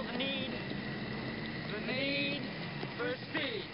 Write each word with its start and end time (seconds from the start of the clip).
feel 0.00 0.12
the 0.12 0.18
need, 0.18 0.50
the 1.72 1.92
need 1.92 2.42
for 2.96 3.14
speed. 3.16 3.64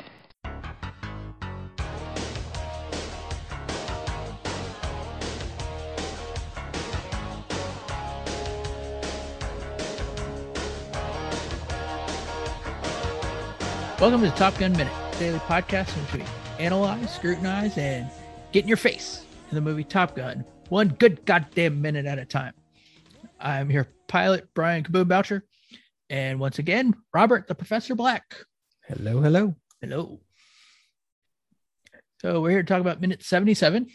Welcome 13.99 14.23
to 14.23 14.31
Top 14.31 14.59
Gun 14.59 14.73
Minute, 14.73 14.93
daily 15.19 15.39
podcast 15.41 15.97
in 15.97 16.03
which 16.05 16.15
we 16.15 16.65
analyze, 16.65 17.15
scrutinize, 17.15 17.79
and 17.79 18.11
get 18.53 18.63
in 18.65 18.69
your 18.69 18.77
face 18.77 19.25
in 19.51 19.55
the 19.55 19.61
movie 19.61 19.85
Top 19.85 20.15
Gun, 20.15 20.45
one 20.69 20.89
good 20.89 21.25
goddamn 21.25 21.81
minute 21.81 22.07
at 22.07 22.19
a 22.19 22.25
time. 22.25 22.53
I'm 23.41 23.71
your 23.71 23.87
pilot, 24.07 24.49
Brian 24.55 24.83
Kaboom 24.85 25.09
Boucher, 25.09 25.45
and 26.09 26.39
once 26.39 26.59
again, 26.59 26.95
Robert 27.13 27.49
the 27.49 27.55
Professor 27.55 27.95
Black. 27.95 28.37
Hello, 28.87 29.21
hello. 29.21 29.55
Hello. 29.81 30.21
So 32.23 32.41
we're 32.41 32.51
here 32.51 32.63
to 32.63 32.69
talk 32.69 32.81
about 32.81 33.01
minute 33.01 33.23
77. 33.23 33.89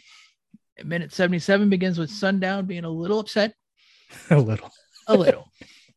And 0.78 0.88
minute 0.88 1.12
77 1.12 1.70
begins 1.70 1.98
with 1.98 2.10
Sundown 2.10 2.66
being 2.66 2.84
a 2.84 2.90
little 2.90 3.20
upset, 3.20 3.54
A 4.30 4.38
little. 4.38 4.70
a 5.08 5.16
little, 5.16 5.48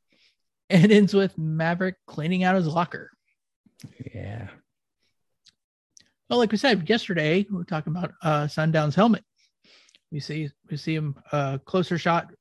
and 0.70 0.92
ends 0.92 1.14
with 1.14 1.38
Maverick 1.38 1.96
cleaning 2.08 2.44
out 2.44 2.56
his 2.56 2.68
locker. 2.68 3.12
Yeah. 4.14 4.48
Well, 6.30 6.40
like 6.40 6.52
we 6.52 6.58
said 6.58 6.90
yesterday, 6.90 7.46
we 7.50 7.58
were 7.58 7.64
talking 7.66 7.96
about 7.96 8.14
uh, 8.22 8.48
Sundown's 8.48 8.96
helmet. 8.96 9.24
We 10.12 10.20
see 10.20 10.50
we 10.70 10.78
see 10.78 10.96
him 10.96 11.16
uh, 11.32 11.60
closer 11.60 11.98
shot 11.98 12.32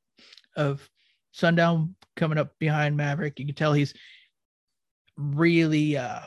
of 0.57 0.89
Sundown 1.33 1.95
coming 2.17 2.39
up 2.39 2.53
behind 2.59 2.97
Maverick. 2.97 3.39
You 3.39 3.47
can 3.47 3.55
tell 3.55 3.73
he's 3.73 3.95
really 5.17 5.97
uh, 5.97 6.21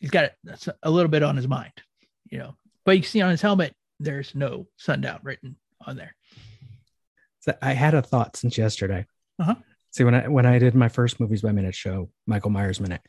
he's 0.00 0.10
got 0.10 0.32
a, 0.46 0.74
a 0.82 0.90
little 0.90 1.10
bit 1.10 1.22
on 1.22 1.36
his 1.36 1.48
mind, 1.48 1.72
you 2.30 2.38
know. 2.38 2.54
But 2.84 2.92
you 2.96 3.02
can 3.02 3.10
see 3.10 3.20
on 3.20 3.30
his 3.30 3.42
helmet, 3.42 3.74
there's 4.00 4.34
no 4.34 4.66
Sundown 4.76 5.20
written 5.22 5.56
on 5.86 5.96
there. 5.96 6.14
So 7.40 7.54
I 7.62 7.72
had 7.72 7.94
a 7.94 8.02
thought 8.02 8.36
since 8.36 8.58
yesterday. 8.58 9.06
Uh-huh. 9.38 9.54
See, 9.90 10.04
when 10.04 10.14
I 10.14 10.28
when 10.28 10.46
I 10.46 10.58
did 10.58 10.74
my 10.74 10.88
first 10.88 11.20
movies 11.20 11.42
by 11.42 11.52
minute 11.52 11.74
show, 11.74 12.10
Michael 12.26 12.50
Myers 12.50 12.80
minute, 12.80 13.00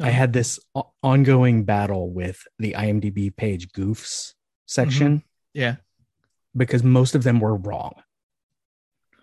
I 0.00 0.04
Uh-huh. 0.08 0.12
had 0.12 0.32
this 0.32 0.58
o- 0.74 0.92
ongoing 1.02 1.64
battle 1.64 2.10
with 2.10 2.42
the 2.58 2.74
IMDb 2.78 3.34
page 3.34 3.68
goofs 3.70 4.34
section 4.66 5.22
Yeah. 5.54 5.76
because 6.56 6.82
most 6.82 7.14
of 7.14 7.22
them 7.24 7.40
were 7.40 7.56
wrong. 7.56 7.94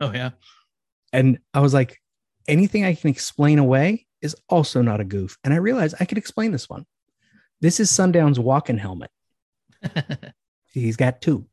Oh 0.01 0.11
yeah. 0.11 0.31
And 1.15 1.39
I 1.53 1.59
was 1.61 1.73
like, 1.73 2.01
anything 2.47 2.83
I 2.85 2.93
can 2.95 3.09
explain 3.09 3.59
away 3.59 4.05
is 4.21 4.35
also 4.49 4.81
not 4.81 4.99
a 5.01 5.05
goof. 5.05 5.37
And 5.43 5.53
I 5.53 5.57
realized 5.57 5.95
I 5.99 6.05
could 6.05 6.17
explain 6.17 6.51
this 6.51 6.69
one. 6.69 6.85
This 7.61 7.79
is 7.79 7.89
Sundown's 7.89 8.39
walking 8.39 8.77
helmet. 8.77 9.11
He's 10.73 10.97
got 10.97 11.21
two. 11.21 11.45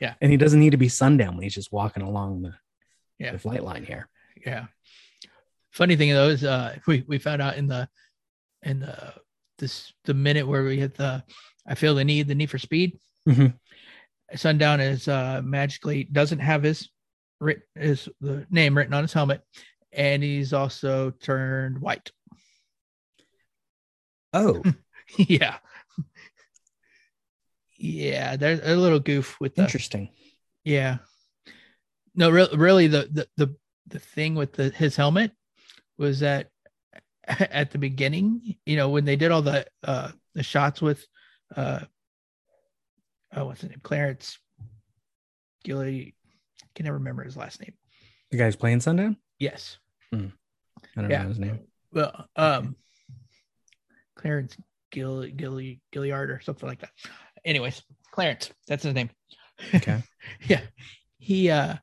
Yeah. 0.00 0.14
And 0.20 0.30
he 0.32 0.36
doesn't 0.36 0.58
need 0.58 0.70
to 0.70 0.76
be 0.76 0.88
sundown 0.88 1.34
when 1.34 1.42
he's 1.44 1.54
just 1.54 1.70
walking 1.72 2.02
along 2.02 2.42
the, 2.42 2.54
Yeah. 3.18 3.32
the 3.32 3.38
flight 3.38 3.62
line 3.62 3.84
here. 3.84 4.08
yeah. 4.44 4.66
Funny 5.70 5.96
thing 5.96 6.10
though 6.10 6.28
is 6.28 6.44
uh 6.44 6.76
we, 6.86 7.02
we 7.06 7.18
found 7.18 7.40
out 7.40 7.56
in 7.56 7.66
the 7.66 7.88
in 8.62 8.80
the 8.80 9.14
this 9.58 9.92
the 10.04 10.12
minute 10.14 10.46
where 10.46 10.64
we 10.64 10.76
hit 10.78 10.94
the 10.96 11.22
I 11.66 11.74
feel 11.76 11.94
the 11.94 12.04
need, 12.04 12.28
the 12.28 12.34
need 12.34 12.50
for 12.50 12.58
speed. 12.58 12.98
Mhm. 13.28 13.54
Sundown 14.34 14.80
is 14.80 15.06
uh 15.08 15.40
magically 15.44 16.04
doesn't 16.04 16.40
have 16.40 16.62
his 16.62 16.90
writ 17.42 17.62
his 17.74 18.08
the 18.20 18.46
name 18.50 18.76
written 18.76 18.94
on 18.94 19.02
his 19.02 19.12
helmet, 19.12 19.42
and 19.92 20.22
he's 20.22 20.52
also 20.52 21.10
turned 21.10 21.78
white. 21.80 22.10
Oh, 24.32 24.62
yeah. 25.16 25.58
Yeah, 27.76 28.36
there's 28.36 28.60
a 28.62 28.76
little 28.76 29.00
goof 29.00 29.40
with 29.40 29.56
the 29.56 29.62
interesting. 29.62 30.08
Yeah. 30.64 30.98
No, 32.14 32.30
re- 32.30 32.48
really, 32.54 32.86
the, 32.86 33.08
the 33.10 33.28
the 33.36 33.56
the 33.88 33.98
thing 33.98 34.36
with 34.36 34.52
the 34.52 34.70
his 34.70 34.94
helmet 34.94 35.32
was 35.98 36.20
that 36.20 36.50
at 37.26 37.72
the 37.72 37.78
beginning, 37.78 38.56
you 38.64 38.76
know, 38.76 38.88
when 38.88 39.04
they 39.04 39.16
did 39.16 39.32
all 39.32 39.42
the 39.42 39.66
uh 39.82 40.12
the 40.34 40.44
shots 40.44 40.80
with 40.80 41.04
uh 41.56 41.80
oh 43.34 43.46
what's 43.46 43.62
his 43.62 43.70
name? 43.70 43.80
Clarence 43.82 44.38
Gilly 45.64 46.14
can 46.74 46.84
never 46.84 46.98
remember 46.98 47.22
his 47.24 47.36
last 47.36 47.60
name. 47.60 47.74
The 48.30 48.36
guy's 48.38 48.56
playing 48.56 48.80
sundown? 48.80 49.16
Yes. 49.38 49.78
I 50.12 50.16
don't 50.96 51.10
Yeah. 51.10 51.22
know 51.22 51.28
his 51.28 51.38
name. 51.38 51.60
Well, 51.92 52.26
um 52.36 52.76
Clarence 54.16 54.56
Gilly 54.90 55.30
Gilly 55.32 55.80
Gilliard 55.92 56.28
or 56.30 56.40
something 56.40 56.68
like 56.68 56.80
that. 56.80 56.90
Anyways, 57.44 57.82
Clarence, 58.10 58.50
that's 58.68 58.82
his 58.84 58.94
name. 58.94 59.10
Okay. 59.74 60.02
yeah. 60.48 60.60
He 61.18 61.50
uh 61.50 61.76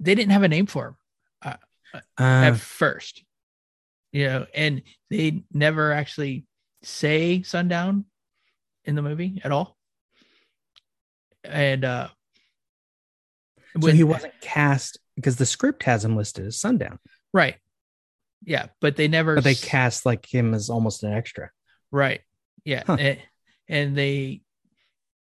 they 0.00 0.14
didn't 0.14 0.30
have 0.32 0.42
a 0.42 0.48
name 0.48 0.66
for 0.66 0.88
him. 0.88 0.96
Uh, 1.42 2.00
at 2.18 2.56
first 2.56 3.22
you 4.10 4.24
know 4.26 4.46
and 4.54 4.82
they 5.10 5.44
never 5.52 5.92
actually 5.92 6.44
say 6.82 7.42
sundown 7.42 8.04
in 8.84 8.96
the 8.96 9.02
movie 9.02 9.40
at 9.44 9.52
all 9.52 9.76
and 11.44 11.84
uh 11.84 12.08
so 13.80 13.90
he 13.90 14.04
wasn't 14.04 14.32
cast 14.40 14.98
because 15.16 15.36
the 15.36 15.46
script 15.46 15.82
has 15.84 16.04
him 16.04 16.16
listed 16.16 16.46
as 16.46 16.58
sundown, 16.60 16.98
right 17.32 17.56
yeah 18.46 18.66
but 18.80 18.96
they 18.96 19.08
never 19.08 19.34
but 19.36 19.44
they 19.44 19.54
cast 19.54 20.04
like 20.04 20.26
him 20.26 20.52
as 20.54 20.68
almost 20.70 21.02
an 21.02 21.12
extra. 21.12 21.50
right 21.90 22.20
yeah 22.64 22.82
Huh. 22.86 22.96
and, 23.00 23.18
and 23.68 23.96
they 23.96 24.42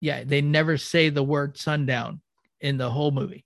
yeah 0.00 0.25
they 0.25 0.41
never 0.43 0.77
say 0.77 1.09
the 1.10 1.22
word 1.22 1.56
sundown 1.56 2.21
in 2.60 2.77
the 2.77 2.91
whole 2.91 3.10
movie 3.12 3.44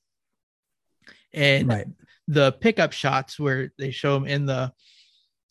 and 1.32 1.68
Right. 1.68 1.86
the 2.28 2.52
pickup 2.52 2.92
shots 2.92 3.38
where 3.38 3.72
they 3.78 3.90
show 3.90 4.16
him 4.16 4.26
in 4.26 4.46
the 4.46 4.72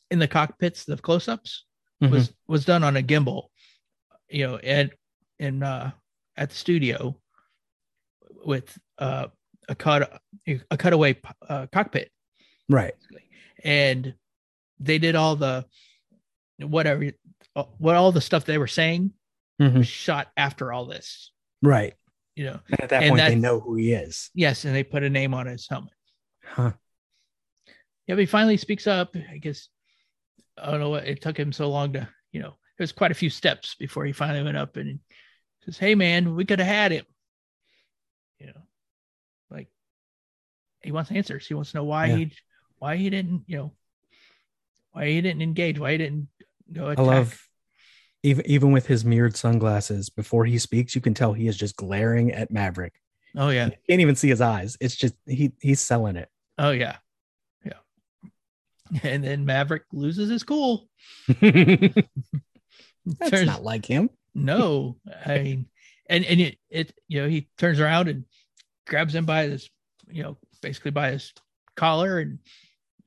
in 0.09 0.19
the 0.19 0.27
cockpits 0.27 0.85
the 0.85 0.97
close-ups 0.97 1.65
Mhm. 2.01 2.09
was 2.11 2.31
was 2.47 2.65
done 2.65 2.83
on 2.83 2.97
a 2.97 3.01
gimbal 3.03 3.47
you 4.29 4.45
know 4.47 4.57
and 4.57 4.91
in 5.39 5.61
uh 5.63 5.91
at 6.35 6.49
the 6.49 6.55
studio 6.55 7.19
with 8.45 8.77
uh 8.97 9.27
a 9.67 9.75
cut 9.75 10.21
a 10.71 10.77
cutaway 10.77 11.15
uh, 11.49 11.67
cockpit 11.71 12.09
right. 12.69 12.93
and 13.63 14.13
they 14.79 14.97
did 14.97 15.15
all 15.15 15.35
the 15.35 15.65
whatever 16.59 17.11
what 17.77 17.95
all 17.95 18.11
the 18.11 18.21
stuff 18.21 18.45
they 18.45 18.57
were 18.57 18.67
saying 18.67 19.11
Mhm. 19.59 19.77
was 19.79 19.87
shot 19.87 20.27
after 20.37 20.71
all 20.71 20.85
this 20.85 21.31
Right. 21.63 21.95
you 22.35 22.45
know 22.45 22.59
And 22.69 22.81
at 22.81 22.89
that 22.89 23.03
And 23.03 23.11
point, 23.11 23.23
they 23.25 23.35
know 23.35 23.59
who 23.59 23.75
he 23.75 23.93
is. 23.93 24.29
yes 24.33 24.65
and 24.65 24.75
they 24.75 24.83
put 24.83 25.03
a 25.03 25.09
name 25.09 25.33
on 25.33 25.47
his 25.47 25.67
helmet 25.67 25.93
Huh. 26.43 26.71
yeah 28.07 28.15
but 28.15 28.19
he 28.19 28.25
finally 28.25 28.57
speaks 28.57 28.87
up 28.87 29.15
i 29.31 29.37
guess 29.37 29.67
i 30.57 30.71
don't 30.71 30.79
know 30.79 30.89
what 30.91 31.07
it 31.07 31.21
took 31.21 31.37
him 31.37 31.51
so 31.51 31.69
long 31.69 31.93
to 31.93 32.07
you 32.31 32.41
know 32.41 32.55
there's 32.77 32.91
quite 32.91 33.11
a 33.11 33.15
few 33.15 33.29
steps 33.29 33.75
before 33.75 34.05
he 34.05 34.11
finally 34.13 34.43
went 34.43 34.55
up 34.57 34.77
and 34.77 34.99
says 35.65 35.77
hey 35.77 35.93
man 35.95 36.35
we 36.35 36.45
could 36.45 36.59
have 36.59 36.67
had 36.67 36.91
him 36.91 37.05
you 38.39 38.45
know 38.47 38.61
like 39.49 39.67
he 40.87 40.91
wants 40.93 41.11
answers 41.11 41.45
he 41.45 41.53
wants 41.53 41.71
to 41.71 41.77
know 41.77 41.83
why 41.83 42.05
Yeah. 42.07 42.15
he 42.15 42.31
why 42.79 42.95
he 42.95 43.09
didn't 43.09 43.43
you 43.45 43.57
know 43.57 43.71
why 44.93 45.07
he 45.07 45.19
didn't 45.21 45.41
engage 45.41 45.77
why 45.77 45.91
he 45.91 45.97
didn't 45.97 46.29
go 46.71 46.87
attack. 46.87 46.99
I 46.99 47.01
love 47.03 47.43
even 48.23 48.47
even 48.47 48.71
with 48.71 48.87
his 48.87 49.03
mirrored 49.05 49.35
sunglasses, 49.35 50.09
before 50.09 50.45
he 50.45 50.57
speaks, 50.57 50.95
you 50.95 51.01
can 51.01 51.13
tell 51.13 51.33
he 51.33 51.47
is 51.47 51.55
just 51.57 51.75
glaring 51.75 52.31
at 52.31 52.49
Maverick. 52.51 52.93
oh 53.35 53.49
yeah 53.49 53.65
You 53.67 53.73
can't 53.89 54.01
even 54.01 54.15
see 54.15 54.29
his 54.29 54.39
eyes. 54.41 54.77
It's 54.79 54.95
just 54.95 55.13
he 55.25 55.51
he's 55.61 55.81
selling 55.81 56.15
it. 56.15 56.29
oh 56.57 56.71
yeah 56.71 56.95
yeah 57.65 57.73
and 59.03 59.21
then 59.23 59.45
maverick 59.45 59.83
loses 59.91 60.29
his 60.29 60.43
cool 60.43 60.87
That's 61.41 63.31
Turns- 63.31 63.45
not 63.45 63.63
like 63.63 63.85
him. 63.85 64.09
No, 64.35 64.97
I 65.25 65.39
mean, 65.39 65.65
and 66.09 66.23
and 66.25 66.39
it, 66.41 66.57
it 66.69 66.93
you 67.07 67.21
know 67.21 67.27
he 67.27 67.47
turns 67.57 67.79
around 67.79 68.07
and 68.07 68.23
grabs 68.85 69.15
him 69.15 69.25
by 69.25 69.43
his 69.47 69.69
you 70.09 70.21
know 70.23 70.37
basically 70.57 70.91
by 70.91 71.11
his 71.11 71.33
collar 71.75 72.19
and 72.19 72.39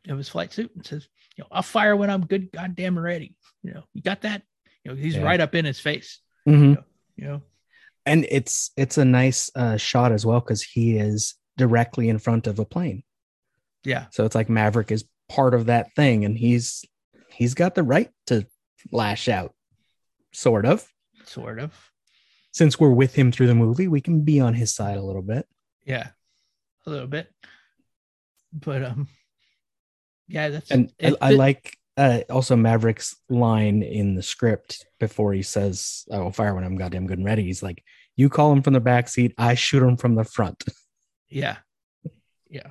of 0.08 0.16
his 0.18 0.28
flight 0.28 0.52
suit 0.52 0.70
and 0.74 0.84
says 0.86 1.06
you 1.36 1.42
know 1.44 1.48
I'll 1.52 1.62
fire 1.62 1.94
when 1.96 2.08
I'm 2.10 2.26
good 2.26 2.50
goddamn 2.52 2.98
ready. 2.98 3.36
You 3.62 3.74
know 3.74 3.82
you 3.94 4.02
got 4.02 4.22
that. 4.22 4.42
You 4.84 4.90
know 4.92 4.96
he's 4.96 5.16
Yeah. 5.16 5.22
right 5.24 5.40
up 5.40 5.54
in 5.54 5.64
his 5.64 5.78
face. 5.80 6.20
Mhm. 6.48 6.82
You 7.16 7.24
know 7.24 7.42
And 8.06 8.26
it's 8.30 8.70
it's 8.76 8.96
a 8.98 9.04
nice 9.04 9.50
uh, 9.54 9.76
shot 9.76 10.12
as 10.12 10.24
well 10.24 10.40
because 10.40 10.62
he 10.62 10.96
is 10.96 11.34
directly 11.58 12.08
in 12.08 12.18
front 12.18 12.46
of 12.46 12.58
a 12.58 12.64
plane. 12.64 13.02
yeah 13.84 14.06
So 14.12 14.24
it's 14.24 14.34
like 14.34 14.48
Maverick 14.48 14.90
is 14.90 15.04
part 15.28 15.52
of 15.54 15.66
that 15.66 15.92
thing, 15.94 16.24
and 16.24 16.36
he's 16.38 16.84
he's 17.30 17.54
got 17.54 17.74
the 17.74 17.82
right 17.82 18.10
to 18.26 18.46
lash 18.90 19.28
out, 19.28 19.54
sort 20.32 20.64
of. 20.64 20.86
sort 21.24 21.58
of 21.58 21.72
Since 22.52 22.80
we're 22.80 22.90
with 22.90 23.14
him 23.14 23.30
through 23.32 23.46
the 23.48 23.54
movie, 23.54 23.86
we 23.88 24.00
can 24.00 24.22
be 24.22 24.40
on 24.40 24.54
his 24.54 24.74
side 24.74 24.96
a 24.96 25.02
little 25.02 25.22
bit. 25.22 25.46
yeah 25.84 26.08
a 26.86 26.90
little 26.90 27.06
bit, 27.06 27.28
but 28.52 28.82
um 28.84 29.08
yeah, 30.28 30.48
that's 30.48 30.70
And 30.70 30.92
it- 30.98 31.16
I, 31.20 31.28
I 31.28 31.32
it- 31.32 31.36
like 31.36 31.76
uh, 31.96 32.20
also 32.30 32.56
Maverick's 32.56 33.16
line 33.28 33.82
in 33.82 34.14
the 34.14 34.22
script 34.22 34.86
before 35.00 35.34
he 35.34 35.42
says, 35.42 36.04
"I 36.10 36.18
will 36.18 36.30
fire 36.32 36.54
when 36.54 36.64
I'm 36.64 36.76
goddamn 36.76 37.06
good 37.06 37.18
and 37.18 37.26
ready." 37.26 37.42
He's 37.44 37.62
like, 37.62 37.84
"You 38.16 38.30
call 38.30 38.52
him 38.52 38.62
from 38.62 38.72
the 38.72 38.80
back 38.80 39.08
seat, 39.08 39.34
I 39.36 39.54
shoot 39.54 39.82
him 39.82 39.96
from 39.98 40.14
the 40.14 40.24
front." 40.24 40.64
yeah, 41.28 41.56
yeah. 42.48 42.68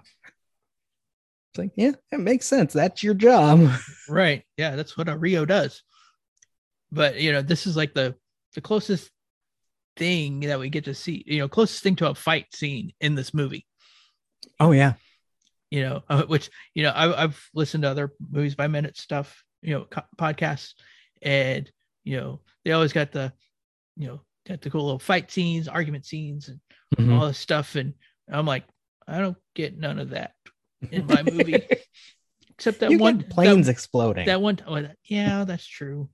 It's 1.51 1.57
like, 1.57 1.71
yeah, 1.75 1.91
that 2.11 2.21
makes 2.21 2.45
sense. 2.47 2.73
That's 2.73 3.03
your 3.03 3.13
job. 3.13 3.69
right. 4.09 4.43
Yeah, 4.57 4.75
that's 4.75 4.97
what 4.97 5.09
a 5.09 5.17
RIO 5.17 5.45
does. 5.45 5.83
But 6.91 7.19
you 7.19 7.31
know, 7.31 7.41
this 7.43 7.67
is 7.67 7.75
like 7.77 7.93
the 7.93 8.15
the 8.55 8.61
closest 8.61 9.11
thing 9.95 10.39
that 10.41 10.59
we 10.59 10.69
get 10.69 10.85
to 10.85 10.95
see. 10.95 11.23
You 11.27 11.39
know, 11.39 11.47
closest 11.49 11.83
thing 11.83 11.97
to 11.97 12.09
a 12.09 12.15
fight 12.15 12.47
scene 12.55 12.93
in 12.99 13.13
this 13.15 13.33
movie. 13.33 13.67
Oh 14.59 14.71
yeah, 14.71 14.93
you 15.71 15.81
know, 15.83 16.03
uh, 16.09 16.23
which 16.23 16.49
you 16.73 16.83
know 16.83 16.89
I, 16.91 17.23
I've 17.23 17.49
listened 17.53 17.83
to 17.83 17.89
other 17.89 18.13
movies 18.31 18.55
by 18.55 18.67
minute 18.67 18.97
stuff, 18.97 19.43
you 19.61 19.73
know, 19.73 19.85
co- 19.85 20.01
podcasts, 20.17 20.73
and 21.21 21.69
you 22.03 22.17
know 22.17 22.41
they 22.65 22.71
always 22.71 22.93
got 22.93 23.11
the, 23.11 23.31
you 23.95 24.07
know, 24.07 24.21
got 24.47 24.61
the 24.61 24.69
cool 24.69 24.85
little 24.85 24.99
fight 24.99 25.31
scenes, 25.31 25.67
argument 25.67 26.05
scenes, 26.05 26.49
and 26.49 26.59
Mhm. 26.97 27.13
all 27.19 27.27
this 27.27 27.37
stuff, 27.37 27.75
and 27.75 27.93
I'm 28.31 28.45
like, 28.45 28.65
I 29.07 29.19
don't 29.19 29.37
get 29.55 29.77
none 29.77 29.99
of 29.99 30.09
that 30.11 30.33
in 30.91 31.05
my 31.05 31.23
movie, 31.23 31.67
except 32.49 32.79
that 32.79 32.91
you 32.91 32.97
one 32.97 33.23
planes 33.23 33.67
that, 33.67 33.71
exploding. 33.71 34.25
that 34.25 34.41
one. 34.41 34.59
Oh, 34.65 34.81
that, 34.81 34.97
yeah, 35.05 35.43
that's 35.45 35.65
true, 35.65 36.09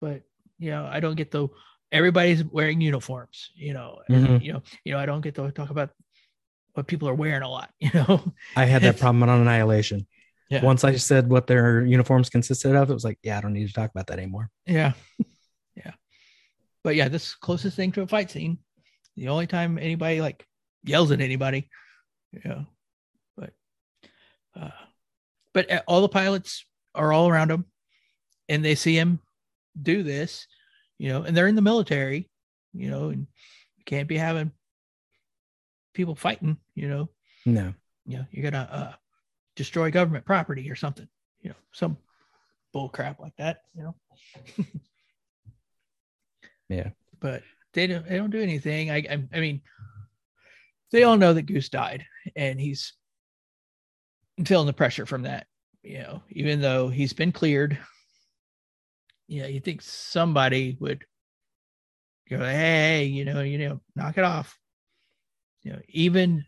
but 0.00 0.22
you 0.58 0.70
know, 0.70 0.86
I 0.86 1.00
don't 1.00 1.16
get 1.16 1.30
the 1.30 1.48
everybody's 1.92 2.44
wearing 2.44 2.80
uniforms, 2.80 3.50
you 3.54 3.72
know, 3.72 4.00
and, 4.08 4.26
Mhm. 4.26 4.42
you 4.42 4.52
know, 4.52 4.62
you 4.84 4.92
know, 4.92 4.98
I 4.98 5.06
don't 5.06 5.22
get 5.22 5.34
to 5.36 5.50
talk 5.50 5.70
about 5.70 5.90
what 6.74 6.86
people 6.86 7.08
are 7.08 7.14
wearing 7.14 7.42
a 7.42 7.48
lot, 7.48 7.70
you 7.80 7.90
know. 7.94 8.32
I 8.56 8.64
had 8.64 8.82
that 8.82 8.98
problem 9.00 9.22
on 9.22 9.40
Annihilation. 9.40 10.06
Yeah. 10.50 10.64
Once 10.64 10.82
I 10.82 10.96
said 10.96 11.30
what 11.30 11.46
their 11.46 11.84
uniforms 11.84 12.28
consisted 12.28 12.74
of, 12.74 12.90
it 12.90 12.94
was 12.94 13.04
like, 13.04 13.18
yeah, 13.22 13.38
I 13.38 13.40
don't 13.40 13.52
need 13.52 13.68
to 13.68 13.72
talk 13.72 13.90
about 13.90 14.08
that 14.08 14.18
anymore. 14.18 14.50
Yeah. 14.66 14.92
Yeah. 15.76 15.92
But 16.82 16.96
yeah, 16.96 17.08
this 17.08 17.36
closest 17.36 17.76
thing 17.76 17.92
to 17.92 18.02
a 18.02 18.06
fight 18.06 18.30
scene. 18.30 18.58
The 19.16 19.28
only 19.28 19.46
time 19.46 19.78
anybody 19.78 20.20
like 20.20 20.44
yells 20.82 21.12
at 21.12 21.20
anybody. 21.20 21.70
Yeah. 22.32 22.64
But 23.36 23.52
uh 24.58 24.70
but 25.54 25.70
uh, 25.70 25.82
all 25.86 26.02
the 26.02 26.08
pilots 26.08 26.66
are 26.94 27.12
all 27.12 27.28
around 27.28 27.52
him 27.52 27.66
and 28.48 28.64
they 28.64 28.74
see 28.74 28.96
him 28.96 29.20
do 29.80 30.02
this, 30.02 30.46
you 30.98 31.08
know, 31.08 31.22
and 31.22 31.36
they're 31.36 31.46
in 31.46 31.54
the 31.54 31.62
military, 31.62 32.28
you 32.74 32.90
know, 32.90 33.10
and 33.10 33.28
can't 33.86 34.08
be 34.08 34.18
having 34.18 34.52
people 35.92 36.14
fighting, 36.14 36.56
you 36.74 36.88
know. 36.88 37.08
No. 37.46 37.74
You 38.06 38.18
know, 38.18 38.26
you 38.30 38.42
gotta 38.42 38.68
uh 38.72 38.92
destroy 39.56 39.90
government 39.90 40.24
property 40.24 40.70
or 40.70 40.76
something, 40.76 41.08
you 41.42 41.50
know, 41.50 41.56
some 41.72 41.96
bull 42.72 42.88
crap 42.88 43.20
like 43.20 43.36
that, 43.36 43.62
you 43.74 43.82
know. 43.82 43.94
Yeah. 46.70 46.90
But 47.18 47.42
they 47.74 47.86
don't 47.86 48.08
they 48.08 48.16
don't 48.16 48.30
do 48.30 48.40
anything. 48.40 48.90
I 48.90 48.98
I, 48.98 49.24
I 49.34 49.40
mean 49.40 49.60
they 50.92 51.02
all 51.02 51.18
know 51.18 51.34
that 51.34 51.42
Goose 51.42 51.68
died 51.68 52.04
and 52.34 52.58
he's 52.58 52.94
feeling 54.46 54.66
the 54.66 54.72
pressure 54.72 55.04
from 55.04 55.22
that, 55.22 55.46
you 55.82 55.98
know, 55.98 56.22
even 56.30 56.60
though 56.60 56.88
he's 56.88 57.12
been 57.12 57.32
cleared. 57.32 57.78
Yeah, 59.28 59.46
you 59.46 59.60
think 59.60 59.82
somebody 59.82 60.76
would 60.80 61.04
go, 62.28 62.38
hey, 62.38 63.04
you 63.04 63.24
know, 63.24 63.42
you 63.42 63.58
know, 63.58 63.80
knock 63.94 64.18
it 64.18 64.24
off. 64.24 64.58
You 65.62 65.72
know, 65.74 65.80
even 65.88 66.44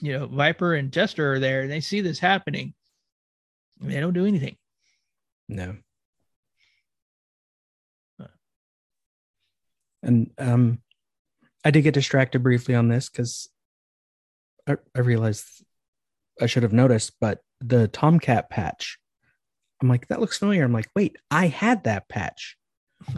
you 0.00 0.12
know, 0.18 0.26
Viper 0.26 0.74
and 0.74 0.92
Jester 0.92 1.32
are 1.34 1.38
there 1.40 1.62
and 1.62 1.70
they 1.70 1.80
see 1.80 2.00
this 2.00 2.18
happening. 2.18 2.74
They 3.80 3.98
don't 3.98 4.12
do 4.12 4.26
anything. 4.26 4.56
No. 5.48 5.76
Huh. 8.20 8.26
And 10.02 10.30
um 10.38 10.80
I 11.64 11.70
did 11.70 11.82
get 11.82 11.94
distracted 11.94 12.42
briefly 12.42 12.74
on 12.74 12.88
this 12.88 13.08
because 13.08 13.48
I, 14.66 14.76
I 14.94 15.00
realized 15.00 15.46
I 16.40 16.46
should 16.46 16.62
have 16.62 16.72
noticed, 16.72 17.12
but 17.20 17.40
the 17.60 17.86
Tomcat 17.88 18.48
patch, 18.48 18.98
I'm 19.82 19.88
like, 19.88 20.08
that 20.08 20.20
looks 20.20 20.38
familiar. 20.38 20.64
I'm 20.64 20.72
like, 20.72 20.88
wait, 20.96 21.16
I 21.30 21.48
had 21.48 21.84
that 21.84 22.08
patch 22.08 22.56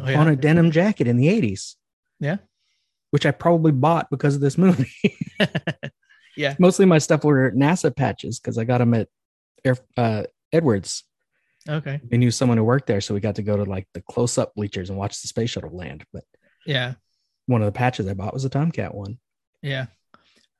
Oh, 0.01 0.09
yeah. 0.09 0.21
on 0.21 0.29
a 0.29 0.35
denim 0.37 0.71
jacket 0.73 1.07
in 1.07 1.17
the 1.17 1.29
80s. 1.29 1.75
Yeah. 2.19 2.39
Which 3.13 3.25
I 3.27 3.31
probably 3.31 3.71
bought 3.73 4.11
because 4.11 4.35
of 4.35 4.41
this 4.41 4.59
movie. 4.59 4.91
Yeah. 6.35 6.55
Mostly 6.59 6.87
my 6.87 6.97
stuff 6.97 7.25
were 7.25 7.53
NASA 7.53 7.95
patches 7.95 8.41
because 8.41 8.57
I 8.57 8.65
got 8.65 8.79
them 8.79 8.95
at 8.95 9.09
Air, 9.67 9.77
uh, 9.99 10.23
Edwards. 10.51 11.05
okay. 11.69 12.01
They 12.11 12.17
knew 12.17 12.31
someone 12.31 12.57
who 12.57 12.65
worked 12.65 12.87
there. 12.87 13.03
So 13.03 13.13
we 13.13 13.21
got 13.21 13.35
to 13.35 13.43
go 13.43 13.55
to 13.55 13.65
like 13.65 13.87
the 13.93 14.01
close 14.01 14.39
up 14.39 14.55
bleachers 14.55 14.89
and 14.89 14.99
watch 14.99 15.21
the 15.21 15.29
space 15.29 15.51
shuttle 15.51 15.77
land. 15.77 16.05
But 16.11 16.25
Yeah. 16.65 16.95
one 17.47 17.61
of 17.61 17.67
the 17.67 17.73
patches 17.79 18.07
I 18.09 18.15
bought 18.15 18.33
was 18.33 18.47
a 18.47 18.49
Tomcat 18.49 18.95
one. 18.95 19.19
Yeah. 19.61 19.87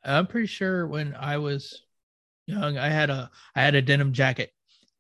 I'm 0.05 0.27
pretty 0.27 0.47
sure 0.47 0.87
when 0.87 1.15
I 1.15 1.39
was 1.39 1.85
young, 2.47 2.77
I 2.77 2.89
had 2.91 3.09
a 3.09 3.31
I 3.57 3.63
had 3.63 3.75
a 3.75 3.81
denim 3.81 4.13
jacket 4.13 4.51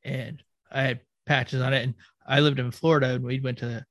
and 0.04 0.43
I 0.70 0.82
had 0.84 1.00
patches 1.26 1.60
on 1.60 1.75
it. 1.75 1.82
And 1.82 1.94
I 2.26 2.40
lived 2.40 2.60
in 2.60 2.70
Florida 2.70 3.10
and 3.10 3.25
we 3.25 3.40
went 3.40 3.58
to 3.58 3.66
the 3.66 3.84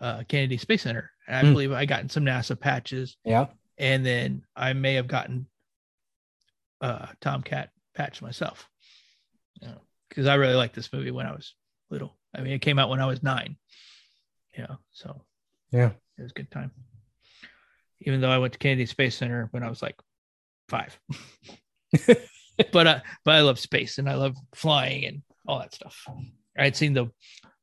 uh, 0.00 0.22
Kennedy 0.28 0.56
Space 0.56 0.82
Center. 0.82 1.10
And 1.28 1.36
I 1.36 1.42
Hmm. 1.42 1.52
believe 1.52 1.72
I 1.72 1.84
gotten 1.84 2.08
some 2.08 2.24
NASA 2.24 2.58
patches. 2.58 3.16
Yeah. 3.24 3.46
And 3.76 4.04
then 4.04 4.42
I 4.56 4.72
may 4.72 4.94
have 4.94 5.06
gotten 5.06 5.46
a 6.80 7.10
Tomcat 7.20 7.70
patch 7.94 8.20
myself. 8.22 8.68
Because 10.08 10.26
I 10.26 10.34
really 10.36 10.54
liked 10.54 10.74
this 10.74 10.92
movie 10.92 11.10
when 11.10 11.26
I 11.26 11.32
was 11.32 11.54
little. 11.90 12.16
I 12.34 12.40
mean, 12.40 12.54
it 12.54 12.60
came 12.62 12.78
out 12.78 12.88
when 12.88 13.00
I 13.00 13.06
was 13.06 13.22
nine. 13.22 13.56
You 14.56 14.62
know, 14.64 14.78
so 14.90 15.22
Yeah. 15.70 15.90
it 16.16 16.22
was 16.22 16.30
a 16.32 16.34
good 16.34 16.50
time. 16.50 16.72
Even 18.00 18.20
though 18.20 18.30
I 18.30 18.38
went 18.38 18.54
to 18.54 18.58
Kennedy 18.58 18.86
Space 18.86 19.16
Center 19.16 19.48
when 19.50 19.62
I 19.62 19.68
was 19.68 19.82
like 19.82 19.96
five. 20.68 20.98
but 22.72 22.86
I 22.86 23.02
but 23.24 23.34
I 23.34 23.40
love 23.42 23.58
space 23.58 23.98
and 23.98 24.08
I 24.08 24.14
love 24.14 24.36
flying 24.54 25.04
and 25.04 25.22
all 25.46 25.58
that 25.58 25.74
stuff. 25.74 26.06
I'd 26.56 26.74
seen 26.76 26.94
the 26.94 27.10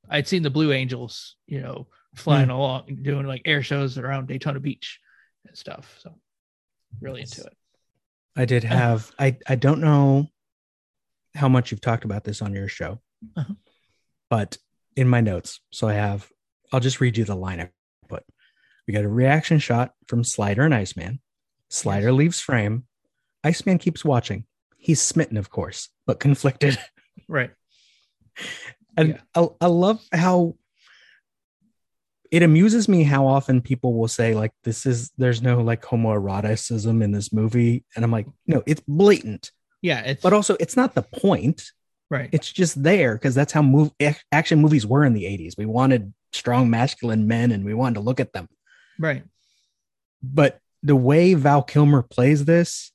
I'd 0.10 0.28
seen 0.28 0.44
the 0.44 0.50
Blue 0.50 0.72
Angels, 0.72 1.36
you 1.48 1.62
know, 1.62 1.88
flying 2.16 2.50
along 2.50 3.00
doing 3.02 3.26
like 3.28 3.42
air 3.46 3.62
shows 3.62 3.98
around 3.98 4.28
Daytona 4.28 4.60
Beach 4.60 5.00
and 5.48 5.58
stuff. 5.58 5.98
So 6.02 6.16
really 7.02 7.22
into 7.22 7.42
it. 7.44 7.54
I 8.36 8.46
did 8.46 8.64
have, 8.64 9.12
I, 9.20 9.38
I 9.48 9.56
don't 9.56 9.80
know 9.82 10.28
how 11.36 11.48
much 11.48 11.72
you've 11.72 11.82
talked 11.82 12.06
about 12.06 12.24
this 12.24 12.42
on 12.42 12.54
your 12.54 12.68
show, 12.68 13.00
Uh-huh. 13.36 13.54
but 14.30 14.58
in 14.96 15.08
my 15.08 15.22
notes, 15.22 15.60
so 15.72 15.88
I 15.88 15.94
have, 15.94 16.30
I'll 16.74 16.80
just 16.80 17.00
read 17.02 17.18
you 17.18 17.24
the 17.26 17.36
line 17.36 17.60
I 17.62 17.70
put. 18.10 18.24
We 18.88 18.94
got 18.94 19.04
a 19.06 19.10
reaction 19.10 19.60
shot 19.60 19.94
from 20.08 20.24
Slider 20.24 20.64
and 20.64 20.74
Iceman. 20.76 21.20
Slider 21.70 22.12
leaves 22.12 22.40
frame. 22.40 22.86
Iceman 23.44 23.78
keeps 23.78 24.04
watching. 24.06 24.46
He's 24.78 25.02
smitten, 25.02 25.38
of 25.38 25.50
course, 25.50 25.90
but 26.06 26.20
conflicted. 26.20 26.78
Right. 27.28 27.52
And 28.98 29.10
Yeah. 29.10 29.22
I, 29.34 29.48
I 29.62 29.68
love 29.68 30.02
how 30.14 30.56
it 32.32 32.44
amuses 32.44 32.88
me 32.90 33.04
how 33.04 33.28
often 33.28 33.62
people 33.62 33.94
will 33.94 34.08
say, 34.08 34.34
like, 34.36 34.52
this 34.64 34.86
is, 34.86 35.12
there's 35.18 35.42
no 35.42 35.62
like 35.62 35.82
homoeroticism 35.84 37.04
in 37.04 37.12
this 37.12 37.32
movie. 37.32 37.84
And 37.96 38.04
I'm 38.04 38.12
like, 38.12 38.28
no, 38.48 38.64
it's 38.66 38.82
blatant. 38.88 39.52
Yeah, 39.82 40.02
it's 40.02 40.22
But 40.24 40.34
also, 40.34 40.56
it's 40.60 40.76
not 40.76 40.96
the 40.96 41.04
point. 41.04 41.72
right. 42.10 42.30
It's 42.32 42.52
just 42.52 42.82
there 42.82 43.16
because 43.16 43.36
that's 43.36 43.54
how 43.54 43.62
move, 43.62 43.92
ac- 44.00 44.22
action 44.32 44.60
movies 44.62 44.86
were 44.86 45.06
in 45.06 45.14
the 45.14 45.26
80s. 45.26 45.54
We 45.58 45.66
wanted 45.66 46.14
strong 46.34 46.70
masculine 46.70 47.28
men 47.28 47.52
and 47.52 47.64
we 47.64 47.74
wanted 47.74 47.96
to 47.96 48.02
look 48.02 48.20
at 48.20 48.34
them. 48.34 48.48
right. 49.00 49.24
But 50.24 50.60
the 50.82 50.96
way 50.96 51.34
Val 51.36 51.62
Kilmer 51.62 52.02
plays 52.02 52.46
this, 52.46 52.92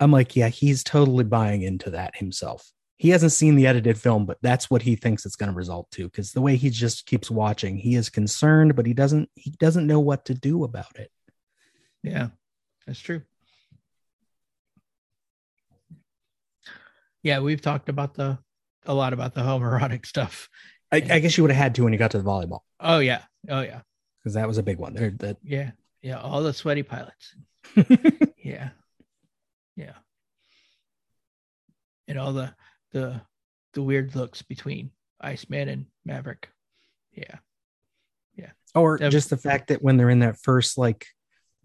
I'm 0.00 0.10
like, 0.10 0.36
yeah, 0.36 0.48
he's 0.48 0.82
totally 0.82 1.24
buying 1.24 1.62
into 1.62 1.90
that 1.90 2.16
himself. 2.16 2.70
He 2.98 3.10
hasn't 3.10 3.32
seen 3.32 3.56
the 3.56 3.66
edited 3.66 3.98
film, 3.98 4.24
but 4.24 4.38
that's 4.40 4.70
what 4.70 4.82
he 4.82 4.96
thinks 4.96 5.26
it's 5.26 5.36
going 5.36 5.50
to 5.52 5.56
result 5.56 5.90
to 5.92 6.04
because 6.04 6.32
the 6.32 6.40
way 6.40 6.56
he 6.56 6.70
just 6.70 7.04
keeps 7.04 7.30
watching, 7.30 7.76
he 7.76 7.94
is 7.94 8.08
concerned, 8.08 8.74
but 8.74 8.86
he 8.86 8.94
doesn't 8.94 9.28
he 9.34 9.50
doesn't 9.50 9.86
know 9.86 10.00
what 10.00 10.24
to 10.26 10.34
do 10.34 10.64
about 10.64 10.96
it. 10.96 11.10
Yeah, 12.02 12.28
that's 12.86 13.00
true. 13.00 13.22
Yeah, 17.22 17.40
we've 17.40 17.60
talked 17.60 17.88
about 17.88 18.14
the 18.14 18.38
a 18.86 18.94
lot 18.94 19.12
about 19.12 19.34
the 19.34 19.40
homoerotic 19.42 20.06
stuff. 20.06 20.48
I, 20.92 20.96
I 20.98 21.18
guess 21.18 21.36
you 21.36 21.42
would 21.42 21.50
have 21.50 21.60
had 21.62 21.74
to 21.74 21.84
when 21.84 21.92
you 21.92 21.98
got 21.98 22.12
to 22.12 22.18
the 22.18 22.24
volleyball 22.24 22.60
Oh 22.78 23.00
yeah. 23.00 23.22
Oh 23.48 23.60
yeah. 23.60 23.80
because 24.20 24.34
that 24.34 24.46
was 24.46 24.58
a 24.58 24.62
big 24.62 24.78
one. 24.78 24.94
There, 24.94 25.10
that 25.18 25.36
Yeah. 25.42 25.72
Yeah. 26.00 26.20
All 26.20 26.42
the 26.42 26.52
sweaty 26.52 26.82
pilots. 26.82 27.34
Yeah. 28.38 28.68
Yeah. 29.74 29.94
And 32.06 32.16
all 32.16 32.32
the 32.32 32.54
the 32.92 33.20
the 33.74 33.82
weird 33.82 34.14
looks 34.16 34.42
between 34.42 34.90
Iceman 35.20 35.68
and 35.68 35.86
Maverick. 36.04 36.48
Yeah. 37.12 37.36
Yeah. 38.34 38.50
Or 38.74 38.98
Yep. 39.00 39.12
just 39.12 39.30
the 39.30 39.36
fact 39.36 39.68
that 39.68 39.82
when 39.82 39.96
they're 39.96 40.10
in 40.10 40.20
that 40.20 40.38
first 40.42 40.78
like 40.78 41.06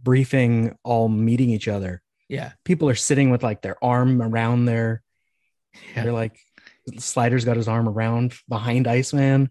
briefing, 0.01 0.77
all 0.83 1.07
meeting 1.07 1.49
each 1.51 1.67
other, 1.67 2.01
Yeah. 2.27 2.51
people 2.65 2.89
are 2.89 2.95
sitting 2.95 3.29
with 3.29 3.43
like 3.43 3.61
their 3.61 3.81
arm 3.83 4.21
around 4.21 4.65
their 4.65 5.03
Yeah. 5.95 6.03
They're 6.03 6.13
like 6.13 6.37
Slider's 6.97 7.45
got 7.45 7.57
his 7.57 7.67
arm 7.67 7.87
around 7.87 8.33
behind 8.49 8.87
Iceman, 8.87 9.49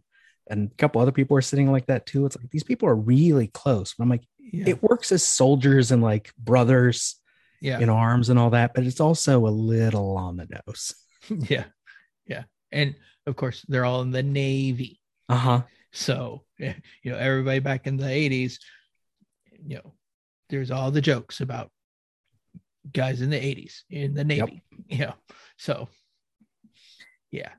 and 0.49 0.71
a 0.71 0.75
couple 0.75 1.01
other 1.01 1.13
people 1.13 1.37
are 1.37 1.43
sitting 1.43 1.71
like 1.71 1.87
that 1.87 2.05
too. 2.07 2.27
It's 2.27 2.37
like 2.37 2.51
these 2.51 2.65
people 2.65 2.89
are 2.89 2.97
really 2.97 3.47
close. 3.47 3.95
But 3.95 4.03
I'm 4.05 4.11
like, 4.11 4.25
Yeah. 4.39 4.69
it 4.69 4.83
works 4.83 5.13
as 5.13 5.23
soldiers 5.23 5.93
and 5.93 6.03
like 6.03 6.35
brothers 6.37 7.21
yeah. 7.61 7.79
in 7.79 7.89
arms 7.89 8.29
and 8.29 8.39
all 8.39 8.51
that, 8.51 8.75
but 8.75 8.85
it's 8.85 9.01
also 9.01 9.47
a 9.47 9.49
little 9.49 10.17
on 10.19 10.37
the 10.37 10.47
nose. 10.67 10.95
yeah. 11.49 11.65
Yeah. 12.27 12.45
And 12.73 12.95
of 13.27 13.37
course, 13.37 13.65
they're 13.69 13.85
all 13.85 14.03
in 14.03 14.11
the 14.11 14.23
Navy. 14.23 15.01
Uh 15.29 15.37
huh. 15.37 15.63
So, 15.93 16.45
eh, 16.61 16.75
you 17.03 17.13
know, 17.13 17.19
everybody 17.19 17.59
back 17.59 17.87
in 17.87 17.97
the 17.97 18.05
80s, 18.05 18.59
you 19.67 19.77
know, 19.77 19.95
there's 20.49 20.71
all 20.71 20.91
the 20.91 21.01
jokes 21.01 21.41
about 21.41 21.71
guys 22.93 23.21
in 23.21 23.31
the 23.31 23.37
80s 23.37 23.83
in 23.91 24.15
the 24.15 24.25
Navy, 24.25 24.63
you 24.89 24.99
know. 24.99 25.15
So, 25.57 25.89
yeah. 27.31 27.51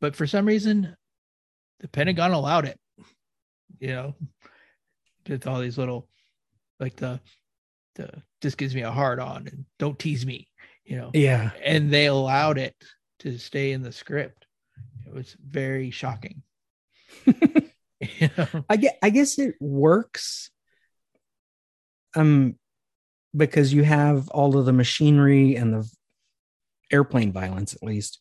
But 0.00 0.16
for 0.16 0.26
some 0.26 0.46
reason, 0.46 0.96
the 1.80 1.88
Pentagon 1.88 2.32
allowed 2.32 2.66
it, 2.66 2.78
you 3.78 3.88
know, 3.88 4.14
with 5.28 5.46
all 5.46 5.60
these 5.60 5.78
little, 5.78 6.08
like 6.80 6.96
the, 6.96 7.20
the, 7.94 8.10
this 8.42 8.54
gives 8.54 8.74
me 8.74 8.82
a 8.82 8.90
hard 8.90 9.18
on 9.18 9.48
and 9.48 9.64
don't 9.78 9.98
tease 9.98 10.26
me, 10.26 10.48
you 10.86 10.96
know, 10.96 11.10
Yeah. 11.12 11.50
and 11.62 11.90
they 11.90 12.06
allowed 12.06 12.58
it 12.58 12.74
to 13.20 13.38
stay 13.38 13.72
in 13.72 13.82
the 13.82 13.92
script. 13.92 14.46
It 15.06 15.12
was 15.12 15.36
very 15.44 15.90
shocking. 15.90 16.42
you 17.26 17.34
know? 18.38 18.64
I 18.68 18.76
get 18.76 18.98
I 19.02 19.10
guess 19.10 19.38
it 19.38 19.54
works 19.60 20.50
um 22.14 22.56
because 23.36 23.72
you 23.72 23.82
have 23.84 24.28
all 24.30 24.56
of 24.56 24.64
the 24.66 24.72
machinery 24.72 25.56
and 25.56 25.72
the 25.72 25.88
airplane 26.90 27.32
violence 27.32 27.74
at 27.74 27.82
least 27.82 28.20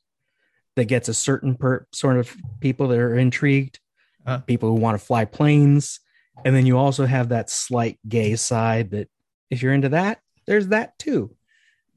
that 0.75 0.86
gets 0.86 1.07
a 1.07 1.13
certain 1.13 1.55
per, 1.55 1.86
sort 1.93 2.17
of 2.17 2.36
people 2.60 2.88
that 2.89 3.00
are 3.00 3.15
intrigued 3.17 3.79
Uh. 4.25 4.39
people 4.39 4.69
who 4.69 4.75
want 4.81 5.00
to 5.00 5.05
fly 5.05 5.25
planes 5.25 6.00
and 6.43 6.55
then 6.55 6.65
you 6.65 6.77
also 6.77 7.05
have 7.05 7.29
that 7.29 7.50
slight 7.50 7.98
gay 8.07 8.36
side 8.36 8.91
that 8.91 9.07
if 9.50 9.62
you're 9.62 9.74
into 9.74 9.89
that 9.89 10.19
there's 10.48 10.67
that 10.69 10.98
too 11.00 11.36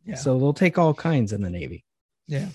Yeah. 0.08 0.14
so 0.16 0.38
they'll 0.38 0.54
take 0.54 0.78
all 0.78 0.94
kinds 0.94 1.32
in 1.34 1.42
the 1.42 1.50
navy 1.50 1.84
Yeah, 2.26 2.48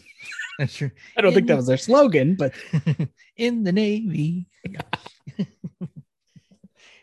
that's 0.58 0.76
true. 0.76 0.90
i 1.16 1.22
don't 1.22 1.34
think 1.34 1.48
that 1.48 1.56
was 1.56 1.68
their 1.68 1.78
slogan 1.78 2.36
but 2.36 2.54
in 3.38 3.64
the 3.64 3.72
Navy. 3.72 4.48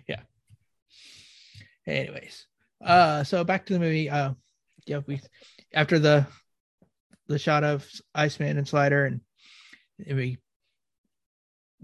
yeah. 0.09 0.21
Anyways, 1.87 2.47
uh, 2.85 3.25
so 3.25 3.43
back 3.45 3.67
to 3.67 3.73
the 3.73 3.79
movie. 3.81 4.09
Uh, 4.09 4.35
yeah, 4.87 5.01
we 5.07 5.21
after 5.75 5.99
the 5.99 6.27
the 7.27 7.39
shot 7.39 7.65
of 7.65 7.89
Iceman 8.15 8.59
and 8.59 8.67
Slider, 8.69 9.07
and, 9.07 9.21
and 10.07 10.17
we 10.17 10.39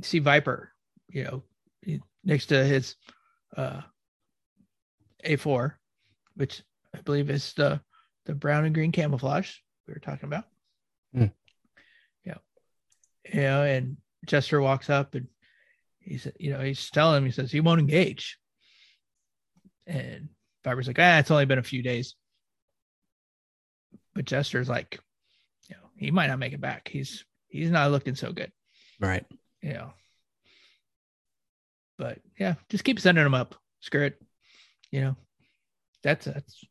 see 0.03 0.19
Viper, 0.21 0.71
you 1.09 1.25
know, 1.25 1.43
next 2.25 2.47
to 2.47 2.65
his 2.65 2.95
uh 3.57 3.81
A4, 5.25 5.73
which 6.37 6.63
I 6.95 7.01
believe 7.03 7.31
is 7.31 7.53
the 7.55 7.81
the 8.27 8.35
brown 8.35 8.65
and 8.65 8.75
green 8.75 8.93
camouflage 8.93 9.57
we 9.87 9.95
were 9.95 10.01
talking 10.01 10.27
about. 10.27 10.45
Hmm. 11.15 11.27
Yeah. 12.25 12.39
You 13.33 13.41
know, 13.41 13.63
and 13.63 13.97
Jester 14.27 14.61
walks 14.61 14.91
up 14.91 15.15
and 15.15 15.29
he's 16.01 16.29
you 16.39 16.53
know, 16.53 16.61
he's 16.61 16.91
telling 16.91 17.19
him, 17.19 17.25
he 17.25 17.33
says 17.33 17.51
he 17.51 17.61
won't 17.61 17.81
engage. 17.81 18.39
And 19.87 20.29
Viper's 20.65 20.89
like, 20.89 20.99
ah, 20.99 21.19
it's 21.19 21.31
only 21.31 21.47
been 21.47 21.59
a 21.59 21.63
few 21.63 21.83
days. 21.83 22.17
But 24.15 24.25
Jester's 24.25 24.69
like, 24.69 24.99
you 25.69 25.77
know, 25.77 25.89
he 25.97 26.11
might 26.11 26.27
not 26.27 26.39
make 26.39 26.53
it 26.53 26.61
back. 26.61 26.89
He's 26.89 27.25
he's 27.49 27.71
not 27.71 27.91
looking 27.91 28.15
so 28.15 28.33
good, 28.33 28.51
right 28.99 29.25
you 29.67 29.75
know. 29.75 29.93
But 31.99 32.19
yeah, 32.39 32.55
just 32.69 32.85
keep 32.85 33.01
sending 33.01 33.25
him 33.25 33.35
up. 33.35 33.55
Screw 33.81 34.05
it. 34.05 34.21
You 34.91 35.01
know, 35.01 35.17
that's 36.03 36.27
that's 36.27 36.65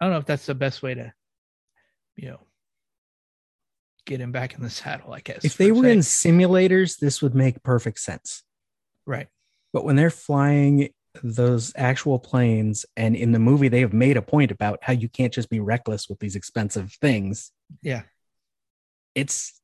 I 0.00 0.06
don't 0.06 0.12
know 0.12 0.18
if 0.18 0.26
that's 0.26 0.46
the 0.46 0.54
best 0.54 0.82
way 0.82 0.94
to, 0.94 1.12
you 2.16 2.30
know, 2.30 2.40
get 4.06 4.20
him 4.20 4.32
back 4.32 4.54
in 4.54 4.62
the 4.62 4.70
saddle, 4.70 5.12
I 5.12 5.20
guess. 5.20 5.44
if 5.44 5.56
they 5.56 5.70
were 5.72 5.86
in 5.86 5.98
simulators 5.98 6.98
this 6.98 7.20
would 7.22 7.34
make 7.34 7.62
perfect 7.62 8.00
sense 8.00 8.42
right. 9.06 9.28
But 9.72 9.84
when 9.84 9.96
they're 9.96 10.10
flying 10.10 10.90
those 11.22 11.72
actual 11.76 12.18
planes, 12.18 12.86
and 12.96 13.16
in 13.16 13.32
the 13.32 13.38
movie, 13.38 13.68
they 13.68 13.80
have 13.80 13.92
made 13.92 14.16
a 14.16 14.22
point 14.22 14.50
about 14.50 14.78
how 14.82 14.92
you 14.92 15.08
can't 15.08 15.32
just 15.32 15.50
be 15.50 15.60
reckless 15.60 16.08
with 16.08 16.18
these 16.20 16.36
expensive 16.36 16.92
things. 17.00 17.52
Yeah. 17.82 18.02
It's 19.14 19.60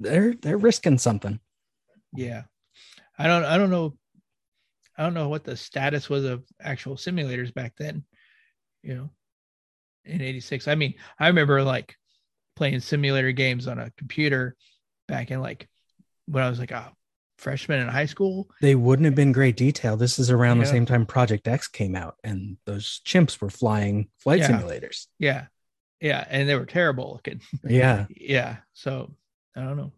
they're 0.00 0.34
they're 0.34 0.58
risking 0.58 0.98
something. 0.98 1.40
Yeah. 2.14 2.44
I 3.18 3.26
don't 3.26 3.44
I 3.44 3.56
don't 3.56 3.70
know 3.70 3.96
I 4.96 5.02
don't 5.02 5.14
know 5.14 5.28
what 5.28 5.44
the 5.44 5.56
status 5.56 6.08
was 6.08 6.24
of 6.24 6.44
actual 6.60 6.96
simulators 6.96 7.52
back 7.52 7.74
then, 7.78 8.04
you 8.82 8.94
know, 8.94 9.10
in 10.04 10.20
86. 10.22 10.68
I 10.68 10.74
mean, 10.74 10.94
I 11.18 11.28
remember 11.28 11.62
like 11.62 11.96
playing 12.56 12.80
simulator 12.80 13.32
games 13.32 13.66
on 13.66 13.78
a 13.78 13.90
computer 13.96 14.56
back 15.06 15.30
in 15.30 15.40
like 15.40 15.68
when 16.26 16.42
I 16.42 16.50
was 16.50 16.58
like 16.58 16.70
a 16.72 16.92
freshman 17.38 17.80
in 17.80 17.88
high 17.88 18.06
school. 18.06 18.48
They 18.60 18.74
wouldn't 18.74 19.06
have 19.06 19.14
been 19.14 19.32
great 19.32 19.56
detail. 19.56 19.96
This 19.96 20.18
is 20.18 20.30
around 20.30 20.58
the 20.58 20.66
same 20.66 20.86
time 20.86 21.06
Project 21.06 21.46
X 21.46 21.68
came 21.68 21.94
out, 21.94 22.16
and 22.24 22.56
those 22.66 23.00
chimps 23.06 23.40
were 23.40 23.50
flying 23.50 24.08
flight 24.18 24.40
Yeah. 24.40 24.50
simulators. 24.50 25.06
Yeah. 25.18 25.46
Yeah. 26.00 26.24
And 26.28 26.48
they 26.48 26.54
were 26.56 26.66
terrible 26.66 27.12
looking. 27.12 27.40
Yeah, 27.68 28.06
yeah. 28.10 28.56
So 28.72 29.14
I 29.54 29.60
don't 29.62 29.76
know. 29.76 29.92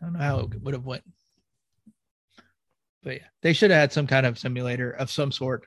I 0.00 0.04
don't 0.04 0.12
know 0.14 0.18
how 0.20 0.38
it 0.40 0.62
would 0.62 0.74
have 0.74 0.84
went. 0.86 1.04
But 3.02 3.16
yeah, 3.16 3.26
they 3.42 3.52
should 3.54 3.70
have 3.70 3.80
had 3.80 3.92
some 3.92 4.06
kind 4.06 4.26
of 4.26 4.38
simulator 4.38 4.90
of 4.90 5.10
some 5.10 5.32
sort, 5.32 5.66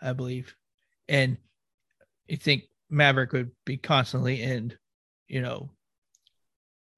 I 0.00 0.12
believe. 0.12 0.54
And 1.08 1.36
you 2.28 2.36
think 2.36 2.64
Maverick 2.92 3.32
would 3.32 3.50
be 3.64 3.78
constantly 3.78 4.42
in, 4.42 4.74
you 5.26 5.40
know, 5.40 5.70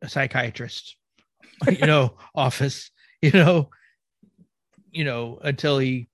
a 0.03 0.09
psychiatrist, 0.09 0.97
you 1.71 1.87
know, 1.87 2.15
office, 2.35 2.91
you 3.23 3.31
know, 3.31 3.71
you 4.91 5.05
know, 5.05 5.39
until 5.43 5.79
he, 5.79 6.09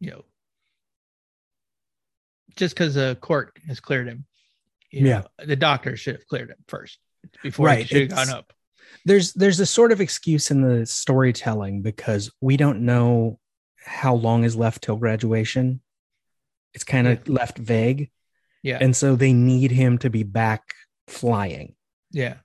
you 0.00 0.10
know, 0.10 0.24
just 2.56 2.74
because 2.74 2.94
the 2.94 3.16
court 3.20 3.58
has 3.66 3.80
cleared 3.80 4.08
him. 4.08 4.26
Yeah. 4.90 5.02
know, 5.20 5.44
the 5.44 5.56
doctor 5.56 5.96
should 5.96 6.16
have 6.16 6.26
cleared 6.26 6.50
him 6.50 6.58
first 6.68 6.98
before 7.42 7.66
Right, 7.66 7.78
he 7.78 7.84
should 7.86 8.12
have 8.12 8.26
gone 8.26 8.36
up. 8.36 8.52
there's 9.04 9.32
there's 9.32 9.58
a 9.58 9.66
sort 9.66 9.90
of 9.90 10.00
excuse 10.00 10.52
in 10.52 10.60
the 10.60 10.86
storytelling 10.86 11.82
because 11.82 12.30
we 12.40 12.56
don't 12.56 12.82
know 12.82 13.40
how 13.84 14.14
long 14.14 14.44
is 14.44 14.54
left 14.54 14.82
till 14.82 14.96
graduation. 14.96 15.80
It's 16.74 16.84
kind 16.84 17.08
of 17.08 17.28
left 17.28 17.58
vague. 17.58 18.10
Yeah. 18.64 18.78
And 18.80 18.96
so 18.96 19.14
they 19.14 19.32
need 19.32 19.70
him 19.70 19.98
to 19.98 20.10
be 20.10 20.22
back 20.24 20.62
flying. 21.06 21.74
Yeah. 22.10 22.36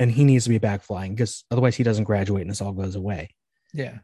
And 0.00 0.10
he 0.10 0.24
needs 0.24 0.44
to 0.44 0.50
be 0.50 0.58
back 0.58 0.82
flying 0.82 1.14
because 1.14 1.44
otherwise 1.50 1.76
he 1.76 1.84
doesn't 1.84 2.04
graduate 2.04 2.40
and 2.40 2.50
this 2.50 2.62
all 2.62 2.72
goes 2.72 2.96
away. 2.96 3.28
Yeah. 3.74 3.98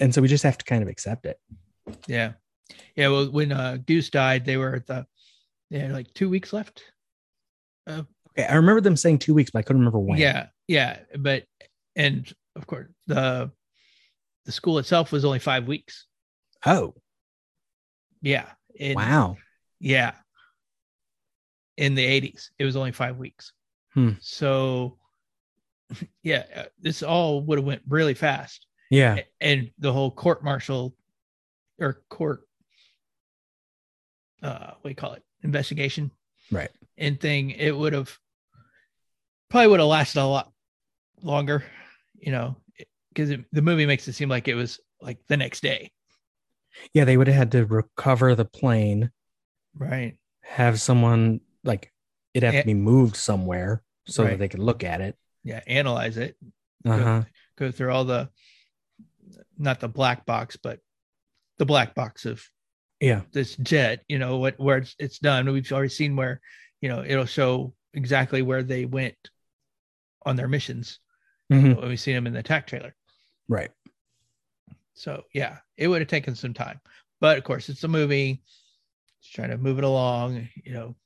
And 0.00 0.12
so 0.12 0.20
we 0.20 0.26
just 0.28 0.42
have 0.42 0.58
to 0.58 0.64
kind 0.64 0.82
of 0.82 0.88
accept 0.88 1.26
it. 1.26 1.38
Yeah. 2.08 2.32
Yeah. 2.96 3.08
Well, 3.08 3.30
when 3.30 3.52
uh, 3.52 3.78
Goose 3.86 4.10
died, 4.10 4.44
they 4.44 4.56
were 4.56 4.74
at 4.74 4.86
the, 4.86 5.06
they 5.70 5.78
had 5.78 5.92
like 5.92 6.12
two 6.12 6.28
weeks 6.28 6.52
left. 6.52 6.82
Okay. 7.88 8.04
I 8.38 8.56
remember 8.56 8.80
them 8.80 8.96
saying 8.96 9.20
two 9.20 9.34
weeks, 9.34 9.52
but 9.52 9.60
I 9.60 9.62
couldn't 9.62 9.80
remember 9.80 10.00
when. 10.00 10.18
Yeah. 10.18 10.46
Yeah. 10.66 10.98
But, 11.16 11.44
and 11.94 12.30
of 12.56 12.66
course, 12.66 12.88
the, 13.06 13.52
the 14.44 14.52
school 14.52 14.78
itself 14.78 15.12
was 15.12 15.24
only 15.24 15.38
five 15.38 15.68
weeks. 15.68 16.06
Oh, 16.66 16.94
Yeah. 18.22 18.46
In, 18.74 18.94
wow. 18.94 19.36
Yeah. 19.78 20.12
In 21.76 21.94
the 21.94 22.04
80s, 22.04 22.50
it 22.58 22.64
was 22.64 22.76
only 22.76 22.92
five 22.92 23.16
weeks. 23.16 23.52
Hmm. 23.94 24.10
So, 24.20 24.98
yeah, 26.22 26.44
uh, 26.54 26.62
this 26.80 27.02
all 27.02 27.42
would 27.42 27.58
have 27.58 27.64
went 27.66 27.82
really 27.88 28.14
fast. 28.14 28.66
Yeah. 28.90 29.20
And 29.40 29.70
the 29.78 29.92
whole 29.92 30.10
court 30.10 30.44
martial 30.44 30.94
or 31.80 32.02
court 32.10 32.42
uh 34.42 34.72
what 34.80 34.82
do 34.84 34.88
you 34.90 34.94
call 34.94 35.12
it 35.14 35.22
investigation 35.42 36.10
Right. 36.50 36.70
and 36.98 37.18
thing 37.18 37.50
it 37.50 37.70
would 37.76 37.92
have 37.92 38.16
probably 39.48 39.68
would 39.68 39.80
have 39.80 39.88
lasted 39.88 40.20
a 40.20 40.26
lot 40.26 40.52
longer 41.22 41.64
you 42.18 42.32
know 42.32 42.56
because 43.14 43.30
the 43.52 43.62
movie 43.62 43.86
makes 43.86 44.06
it 44.08 44.12
seem 44.14 44.28
like 44.28 44.48
it 44.48 44.54
was 44.54 44.80
like 45.00 45.18
the 45.28 45.36
next 45.36 45.62
day 45.62 45.90
Yeah. 46.92 47.04
They 47.04 47.16
would 47.16 47.28
have 47.28 47.36
had 47.36 47.52
to 47.52 47.64
recover 47.66 48.34
the 48.34 48.44
plane, 48.44 49.10
right 49.76 50.16
have 50.42 50.80
someone 50.80 51.40
like 51.64 51.92
it'd 52.34 52.50
have 52.50 52.62
to 52.62 52.66
be 52.66 52.74
moved 52.74 53.16
somewhere 53.16 53.82
so 54.06 54.24
Right. 54.24 54.30
that 54.30 54.38
they 54.38 54.48
could 54.48 54.60
look 54.60 54.84
at 54.84 55.00
it. 55.00 55.16
yeah 55.44 55.60
analyze 55.66 56.16
it 56.16 56.36
Uh 56.84 56.98
huh. 56.98 57.22
go 57.56 57.70
through 57.70 57.92
all 57.92 58.04
the 58.04 58.28
not 59.58 59.80
the 59.80 59.88
black 59.88 60.26
box 60.26 60.56
but 60.56 60.80
the 61.58 61.64
black 61.66 61.94
box 61.94 62.26
of 62.26 62.42
Yeah. 63.00 63.22
this 63.32 63.56
jet, 63.56 64.04
you 64.08 64.18
know, 64.18 64.38
what 64.38 64.58
where 64.58 64.78
it's, 64.78 64.94
it's 64.98 65.18
done. 65.18 65.50
We've 65.52 65.70
already 65.72 65.88
seen 65.90 66.16
where, 66.16 66.40
you 66.80 66.88
know, 66.88 67.04
it'll 67.04 67.26
show 67.26 67.74
exactly 67.94 68.42
where 68.42 68.62
they 68.62 68.84
went 68.84 69.16
on 70.24 70.36
their 70.36 70.48
missions 70.48 70.98
Mhm. 71.50 71.76
when 71.76 71.88
we 71.88 71.96
see 71.96 72.12
them 72.12 72.26
in 72.26 72.32
the 72.32 72.38
attack 72.40 72.66
trailer. 72.66 72.94
Right. 73.48 73.70
So 74.94 75.24
yeah, 75.32 75.58
it 75.76 75.88
would 75.88 76.00
have 76.00 76.08
taken 76.08 76.34
some 76.34 76.54
time, 76.54 76.80
but 77.20 77.38
of 77.38 77.44
course 77.44 77.68
it's 77.68 77.84
a 77.84 77.88
movie. 77.88 78.42
It's 79.20 79.28
trying 79.28 79.50
to 79.50 79.58
move 79.58 79.78
it 79.78 79.84
along, 79.84 80.48
you 80.64 80.72
know, 80.72 80.96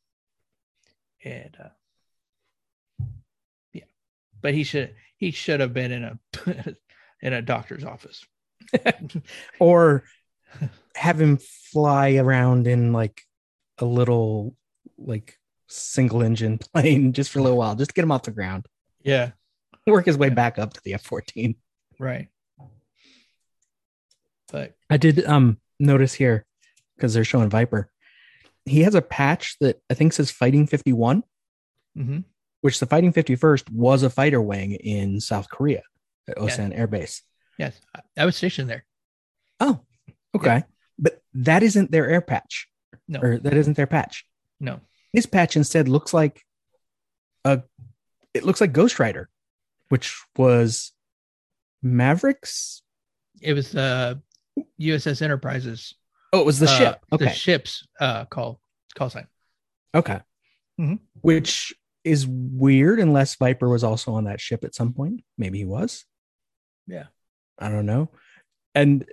and 1.26 1.56
uh, 1.62 3.04
yeah, 3.73 3.85
but 4.40 4.54
he 4.54 4.62
should 4.64 4.95
he 5.16 5.30
should 5.33 5.61
have 5.61 5.75
been 5.75 5.90
in 5.92 6.04
a 6.04 6.18
in 7.23 7.33
a 7.33 7.42
doctor's 7.42 7.85
office. 7.85 8.25
Or 9.61 10.04
have 10.95 11.21
him 11.21 11.37
fly 11.73 12.14
around 12.16 12.66
in 12.66 12.92
like 12.92 13.23
a 13.78 13.85
little 13.85 14.54
like 14.97 15.38
single 15.66 16.23
engine 16.23 16.59
plane 16.73 17.12
just 17.12 17.30
for 17.30 17.40
a 17.40 17.42
little 17.42 17.59
while, 17.59 17.75
just 17.75 17.95
get 17.95 18.02
him 18.04 18.12
off 18.12 18.23
the 18.23 18.30
ground. 18.30 18.66
Yeah, 19.02 19.33
Work 19.87 20.06
his 20.06 20.16
way 20.16 20.28
Yeah. 20.28 20.35
back 20.35 20.59
up 20.59 20.73
to 20.75 20.80
the 20.85 20.95
F 20.95 21.02
14. 21.02 21.54
right. 21.99 22.28
But 24.50 24.76
I 24.88 24.97
did 24.97 25.25
um 25.26 25.59
notice 25.80 26.14
here 26.14 26.47
because 26.97 27.12
they're 27.14 27.25
showing 27.25 27.50
Viper. 27.50 27.90
He 28.66 28.82
has 28.82 28.94
a 28.94 29.02
patch 29.02 29.56
that 29.61 29.80
I 29.88 29.94
think 29.94 30.12
says 30.12 30.30
Fighting 30.30 30.66
51, 30.66 31.23
mhm. 31.96 32.25
which 32.61 32.80
the 32.80 32.87
Fighting 32.87 33.12
51st 33.12 33.70
was 33.70 34.02
a 34.02 34.11
fighter 34.11 34.42
wing 34.42 34.73
in 34.73 35.20
South 35.20 35.49
Korea 35.49 35.82
at 36.28 36.37
Yeah. 36.37 36.42
Osan 36.44 36.76
Air 36.76 36.87
Base. 36.87 37.23
yes, 37.58 37.80
I, 38.16 38.25
was 38.26 38.37
stationed 38.37 38.68
there. 38.68 38.85
Oh, 39.61 39.80
okay. 40.35 40.64
But 40.99 41.23
that 41.35 41.62
isn't 41.62 41.90
their 41.90 42.08
air 42.08 42.20
patch, 42.20 42.68
No, 43.08 43.20
or 43.20 43.38
that 43.38 43.54
isn't 43.54 43.76
their 43.76 43.87
patch. 43.87 44.26
no, 44.61 44.80
His 45.12 45.26
patch 45.26 45.56
instead 45.56 45.88
looks 45.88 46.12
like 46.12 46.42
a 47.44 47.62
it 48.35 48.44
looks 48.44 48.61
like 48.61 48.73
Ghost 48.73 48.99
Rider, 48.99 49.30
which 49.88 50.14
was 50.37 50.92
Mavericks. 51.82 52.82
it 53.40 53.52
was 53.54 53.70
the 53.73 54.20
USS 54.80 55.23
Enterprises. 55.23 55.94
Oh, 56.33 56.40
it 56.40 56.47
was 56.47 56.59
the 56.59 56.66
uh, 56.66 56.78
ship. 56.78 57.04
The 57.11 57.14
Okay. 57.16 57.33
ship's 57.33 57.87
uh, 58.00 58.25
call 58.26 58.61
call 58.95 59.11
sign. 59.11 59.26
Okay. 59.95 60.21
Mhm. 60.80 61.00
Which 61.23 61.75
is 62.04 62.26
weird 62.26 63.00
unless 63.00 63.35
Viper 63.37 63.68
was 63.68 63.83
also 63.85 64.12
on 64.14 64.25
that 64.25 64.40
ship 64.40 64.64
at 64.64 64.75
some 64.75 64.92
point. 64.92 65.25
Maybe 65.38 65.59
he 65.59 65.64
was. 65.64 66.04
Yeah. 66.87 67.06
I 67.59 67.68
don't 67.68 67.87
know. 67.87 68.11
And 68.75 69.04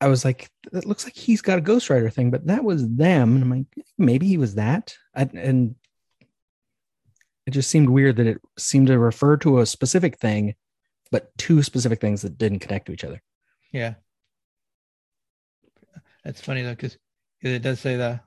I 0.00 0.08
was 0.08 0.24
like, 0.24 0.50
it 0.72 0.86
looks 0.86 1.04
like 1.04 1.14
he's 1.14 1.40
got 1.42 1.58
a 1.58 1.62
Ghost 1.62 1.88
Rider 1.90 2.10
thing, 2.10 2.30
but 2.30 2.46
that 2.46 2.64
was 2.64 2.88
them. 2.88 3.34
And 3.34 3.42
I'm 3.42 3.50
like, 3.50 3.86
maybe 3.96 4.26
he 4.26 4.38
was 4.38 4.54
that. 4.56 4.96
I, 5.14 5.22
and 5.34 5.76
it 7.46 7.50
just 7.52 7.70
seemed 7.70 7.88
weird 7.90 8.16
that 8.16 8.26
it 8.26 8.40
seemed 8.58 8.86
to 8.88 8.98
refer 8.98 9.36
to 9.38 9.60
a 9.60 9.66
specific 9.66 10.18
thing, 10.18 10.54
but 11.10 11.36
two 11.38 11.62
specific 11.62 12.00
things 12.00 12.22
that 12.22 12.38
didn't 12.38 12.58
connect 12.60 12.86
to 12.86 12.92
each 12.92 13.04
other. 13.04 13.22
Yeah. 13.72 13.94
That's 16.24 16.40
funny 16.40 16.62
though, 16.62 16.70
because 16.74 16.96
it 17.42 17.60
does 17.60 17.80
say 17.80 17.96
the 17.96 18.20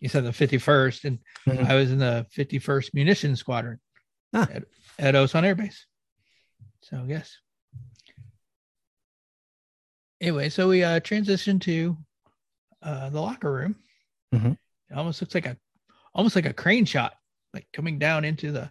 you 0.00 0.08
said 0.08 0.24
the 0.24 0.30
51st, 0.32 1.04
and 1.04 1.18
Mhm. 1.46 1.66
I 1.66 1.74
was 1.74 1.90
in 1.90 1.98
the 1.98 2.26
51st 2.36 2.92
Munition 2.94 3.36
Squadron 3.36 3.80
at, 4.34 4.64
at 4.98 5.14
Osan 5.14 5.44
Air 5.44 5.54
Base. 5.54 5.86
So 6.82 7.04
yes. 7.06 7.38
Anyway, 10.20 10.48
so 10.48 10.68
we 10.68 10.82
uh 10.84 11.00
transitioned 11.00 11.60
to 11.62 11.96
uh 12.82 13.10
the 13.10 13.20
locker 13.20 13.52
room. 13.52 13.76
Mhm. 14.34 14.56
It 14.90 14.96
almost 14.96 15.20
looks 15.20 15.34
like 15.34 15.46
a 15.46 15.56
almost 16.14 16.36
like 16.36 16.46
a 16.46 16.52
crane 16.52 16.84
shot, 16.84 17.14
like 17.52 17.66
coming 17.72 17.98
down 17.98 18.24
into 18.24 18.52
the 18.52 18.70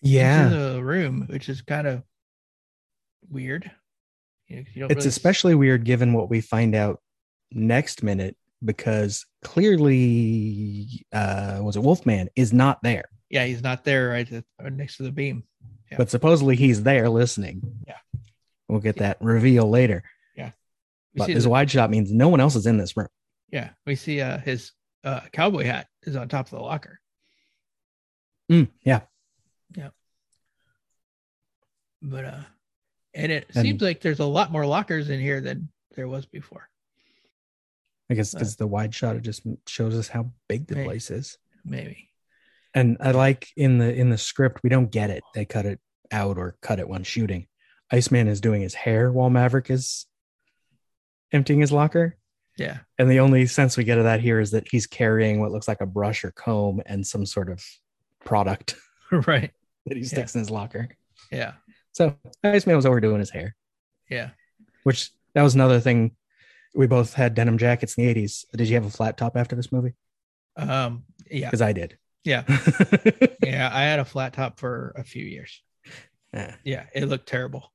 Yeah. 0.00 0.44
into 0.46 0.56
the 0.74 0.84
room, 0.84 1.26
which 1.28 1.48
is 1.48 1.62
kind 1.62 1.86
of 1.86 2.02
weird. 3.28 3.70
You 4.48 4.56
know, 4.56 4.64
you 4.74 4.80
don't 4.80 4.90
it's 4.92 4.98
really- 5.00 5.08
especially 5.08 5.54
weird 5.54 5.84
given 5.84 6.12
what 6.12 6.28
we 6.30 6.40
find 6.40 6.74
out 6.74 7.01
next 7.54 8.02
minute 8.02 8.36
because 8.64 9.26
clearly 9.42 11.04
uh 11.12 11.58
was 11.62 11.76
it 11.76 11.82
wolfman 11.82 12.28
is 12.36 12.52
not 12.52 12.82
there 12.82 13.04
yeah, 13.30 13.46
he's 13.46 13.62
not 13.62 13.82
there 13.82 14.10
right 14.10 14.28
next 14.72 14.98
to 14.98 15.04
the 15.04 15.10
beam. 15.10 15.42
Yeah. 15.90 15.96
but 15.96 16.10
supposedly 16.10 16.54
he's 16.54 16.82
there 16.82 17.08
listening 17.08 17.62
Yeah. 17.86 17.96
we'll 18.68 18.80
get 18.80 18.96
that 18.98 19.16
reveal 19.20 19.68
later 19.68 20.02
We 20.36 21.18
but 21.18 21.26
this 21.26 21.44
the- 21.44 21.50
wide 21.50 21.70
shot 21.70 21.90
means 21.90 22.10
no 22.12 22.28
one 22.28 22.40
else 22.40 22.56
is 22.56 22.66
in 22.66 22.78
this 22.78 22.96
room 22.96 23.08
Yeah, 23.50 23.70
we 23.86 23.96
see 23.96 24.20
uh 24.22 24.38
his 24.38 24.72
uh 25.04 25.20
cowboy 25.32 25.64
hat 25.64 25.88
is 26.04 26.16
on 26.16 26.28
top 26.28 26.46
of 26.46 26.50
the 26.52 26.60
locker. 26.60 27.00
Mm, 28.50 28.68
yeah 28.84 29.00
But 32.00 32.24
uh 32.24 32.40
and 33.14 33.30
it 33.30 33.46
And- 33.54 33.64
seems 33.64 33.82
like 33.82 34.00
there's 34.00 34.20
a 34.20 34.24
lot 34.26 34.50
more 34.50 34.66
lockers 34.66 35.10
in 35.10 35.20
here 35.20 35.40
than 35.40 35.68
there 35.94 36.08
was 36.08 36.26
before. 36.26 36.68
I 38.12 38.14
guess 38.14 38.34
Uh, 38.34 38.38
because 38.38 38.56
the 38.56 38.66
wide 38.66 38.94
shot 38.94 39.16
it 39.16 39.22
just 39.22 39.42
shows 39.66 39.96
us 39.98 40.08
how 40.08 40.30
big 40.48 40.66
the 40.66 40.76
Right. 40.76 40.84
place 40.86 41.10
is 41.10 41.38
Maybe. 41.64 42.10
and 42.74 42.96
i 43.00 43.10
like 43.10 43.48
in 43.56 43.78
the 43.78 43.92
in 43.92 44.10
the 44.10 44.18
script 44.18 44.60
we 44.62 44.70
don't 44.70 44.90
get 44.92 45.10
it 45.10 45.24
they 45.34 45.44
cut 45.44 45.66
it 45.66 45.80
out 46.12 46.36
or 46.38 46.56
cut 46.62 46.78
it 46.78 46.88
when 46.88 47.02
shooting 47.04 47.46
iceman 47.90 48.28
is 48.28 48.40
doing 48.40 48.62
his 48.62 48.74
hair 48.74 49.10
while 49.10 49.30
maverick 49.30 49.70
is 49.70 50.06
emptying 51.32 51.60
his 51.60 51.72
locker 51.72 52.16
Yeah. 52.58 52.80
And 52.98 53.10
the 53.10 53.20
only 53.20 53.46
sense 53.46 53.76
we 53.78 53.84
get 53.84 53.96
of 53.98 54.04
that 54.04 54.20
here 54.20 54.38
is 54.38 54.50
that 54.50 54.68
he's 54.70 54.86
carrying 54.86 55.40
what 55.40 55.50
looks 55.52 55.66
like 55.68 55.80
a 55.80 55.86
brush 55.86 56.22
or 56.24 56.30
comb 56.32 56.82
and 56.84 57.06
some 57.06 57.24
sort 57.24 57.48
of 57.50 57.64
product 58.24 58.76
right. 59.26 59.50
that 59.86 59.96
he 59.96 60.04
sticks 60.04 60.34
in 60.34 60.40
his 60.40 60.50
locker. 60.50 60.88
Yeah. 61.30 61.52
So 61.92 62.14
Iceman 62.44 62.76
was 62.76 62.84
overdoing 62.86 63.20
his 63.20 63.30
hair, 63.30 63.56
Yeah. 64.10 64.30
which 64.84 65.10
that 65.34 65.42
was 65.42 65.54
another 65.54 65.80
thing. 65.80 66.14
We 66.74 66.86
both 66.86 67.14
had 67.14 67.34
denim 67.34 67.58
jackets 67.58 67.94
in 67.96 68.06
the 68.06 68.14
80s. 68.14 68.44
Did 68.56 68.68
you 68.68 68.74
have 68.74 68.86
a 68.86 68.90
flat 68.90 69.16
top 69.16 69.36
after 69.36 69.56
this 69.56 69.72
movie? 69.72 69.94
Um 70.56 71.04
yeah. 71.30 71.46
Because 71.46 71.62
I 71.62 71.72
did. 71.72 71.98
Yeah. 72.24 72.44
Yeah. 73.44 73.68
I 73.72 73.82
had 73.82 73.98
a 73.98 74.04
flat 74.04 74.32
top 74.34 74.58
for 74.60 74.94
a 74.96 75.02
few 75.02 75.24
years. 75.24 75.62
Yeah. 76.32 76.54
Yeah. 76.64 76.84
It 76.94 77.06
looked 77.06 77.28
terrible. 77.28 77.72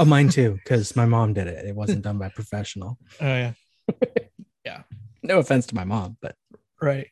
Oh, 0.00 0.04
mine 0.04 0.30
too, 0.30 0.52
because 0.64 0.96
my 0.96 1.04
mom 1.04 1.34
did 1.34 1.46
it. 1.46 1.66
It 1.66 1.74
wasn't 1.74 2.02
done 2.02 2.18
by 2.18 2.26
a 2.26 2.30
professional. 2.30 2.98
Oh 3.20 3.26
yeah. 3.26 3.52
yeah. 4.64 4.82
No 5.22 5.38
offense 5.38 5.66
to 5.66 5.74
my 5.74 5.84
mom, 5.84 6.16
but 6.20 6.34
Right. 6.80 7.08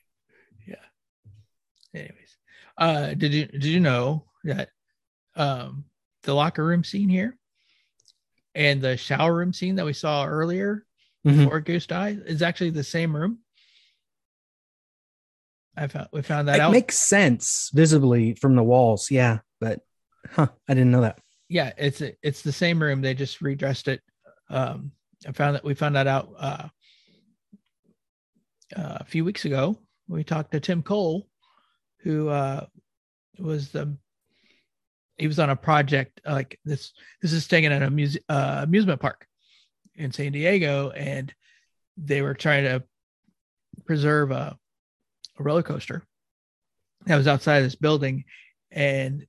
Yeah. 0.66 0.76
Anyways. 1.94 2.36
Uh 2.78 3.14
did 3.14 3.34
you 3.34 3.46
did 3.46 3.64
you 3.66 3.80
know 3.80 4.24
that 4.44 4.70
um 5.36 5.84
the 6.22 6.34
locker 6.34 6.64
room 6.64 6.84
scene 6.84 7.08
here 7.08 7.38
and 8.54 8.80
the 8.80 8.96
shower 8.96 9.34
room 9.34 9.52
scene 9.52 9.76
that 9.76 9.86
we 9.86 9.92
saw 9.92 10.24
earlier 10.26 10.84
Mhm. 11.26 11.44
before 11.44 11.61
Goose 11.61 11.87
died 11.87 12.22
is 12.26 12.40
actually 12.42 12.70
the 12.70 12.85
same 12.85 13.14
room? 13.14 13.40
I 15.76 15.87
found 15.87 16.09
we 16.12 16.22
found 16.22 16.48
that 16.48 16.56
it 16.56 16.61
out. 16.61 16.72
makes 16.72 16.98
sense 16.98 17.70
visibly 17.72 18.35
from 18.35 18.56
the 18.56 18.62
walls. 18.62 19.11
Yeah. 19.11 19.38
But 19.61 19.80
huh, 20.30 20.48
I 20.68 20.74
didn't 20.74 20.90
know 20.90 21.02
that. 21.02 21.20
yeah, 21.48 21.72
it's 21.78 22.02
it's 22.22 22.42
the 22.42 22.52
same 22.52 22.83
room. 22.83 23.00
They 23.02 23.14
just 23.14 23.40
redressed 23.40 23.88
it. 23.88 24.00
Um 24.48 24.92
I 25.26 25.33
found 25.33 25.54
that 25.56 25.64
we 25.64 25.74
found 25.74 25.96
that 25.96 26.06
out 26.06 26.33
uh, 26.38 26.68
uh 28.76 28.98
a 29.00 29.04
few 29.04 29.24
weeks 29.24 29.44
ago. 29.44 29.78
We 30.09 30.24
talked 30.24 30.52
to 30.52 30.61
Tim 30.61 30.83
Cole, 30.83 31.28
who 32.02 32.28
uh 32.28 32.66
was 33.38 33.70
the 33.70 33.96
he 35.18 35.26
was 35.26 35.38
on 35.38 35.50
a 35.50 35.56
project 35.56 36.20
like 36.26 36.59
this 36.64 36.92
this 37.22 37.33
is 37.33 37.46
taken 37.46 37.72
at 37.72 37.83
a 37.83 37.90
muse, 37.90 38.16
uh, 38.28 38.61
amusement 38.64 39.00
park 39.00 39.26
in 40.00 40.12
San 40.12 40.32
Diego 40.32 40.90
and 40.90 41.32
they 41.96 42.22
were 42.22 42.34
trying 42.34 42.64
to 42.64 42.82
preserve 43.84 44.30
a, 44.30 44.56
a 45.38 45.42
roller 45.42 45.62
coaster 45.62 46.02
that 47.06 47.16
was 47.16 47.26
outside 47.26 47.58
of 47.58 47.64
this 47.64 47.74
building 47.74 48.24
and 48.70 49.26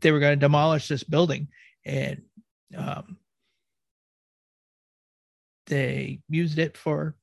they 0.00 0.10
were 0.10 0.18
going 0.20 0.32
to 0.38 0.44
demolish 0.44 0.88
this 0.88 1.04
building 1.04 1.48
and 1.84 2.22
um, 2.76 3.16
they 5.66 6.20
used 6.28 6.58
it 6.58 6.76
for 6.76 7.14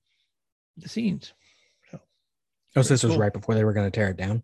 the 0.78 0.90
scenes 0.90 1.34
So, 1.92 2.00
Oh, 2.78 2.82
so 2.82 2.94
this 2.94 3.04
was 3.04 3.18
right 3.18 3.34
before 3.34 3.56
they 3.56 3.66
were 3.66 3.74
going 3.74 3.92
to 3.92 3.96
tear 3.96 4.10
it 4.10 4.18
down. 4.18 4.44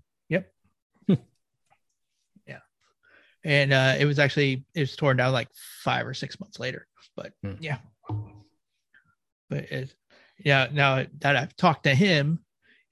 And 3.44 3.72
uh, 3.74 3.96
it 4.00 4.06
was 4.06 4.20
actually 4.20 4.66
it 4.74 4.82
was 4.82 4.96
torn 4.96 5.18
down 5.18 5.34
like 5.34 5.50
five 5.84 6.06
or 6.08 6.14
six 6.14 6.40
months 6.40 6.60
later. 6.60 6.88
But 7.16 7.34
Hmm. 7.44 7.54
yeah, 7.60 7.78
but 9.50 9.64
it, 9.72 9.94
yeah. 10.38 10.68
Now 10.72 11.06
that 11.20 11.36
I've 11.36 11.56
talked 11.56 11.84
to 11.86 11.96
him 11.96 12.40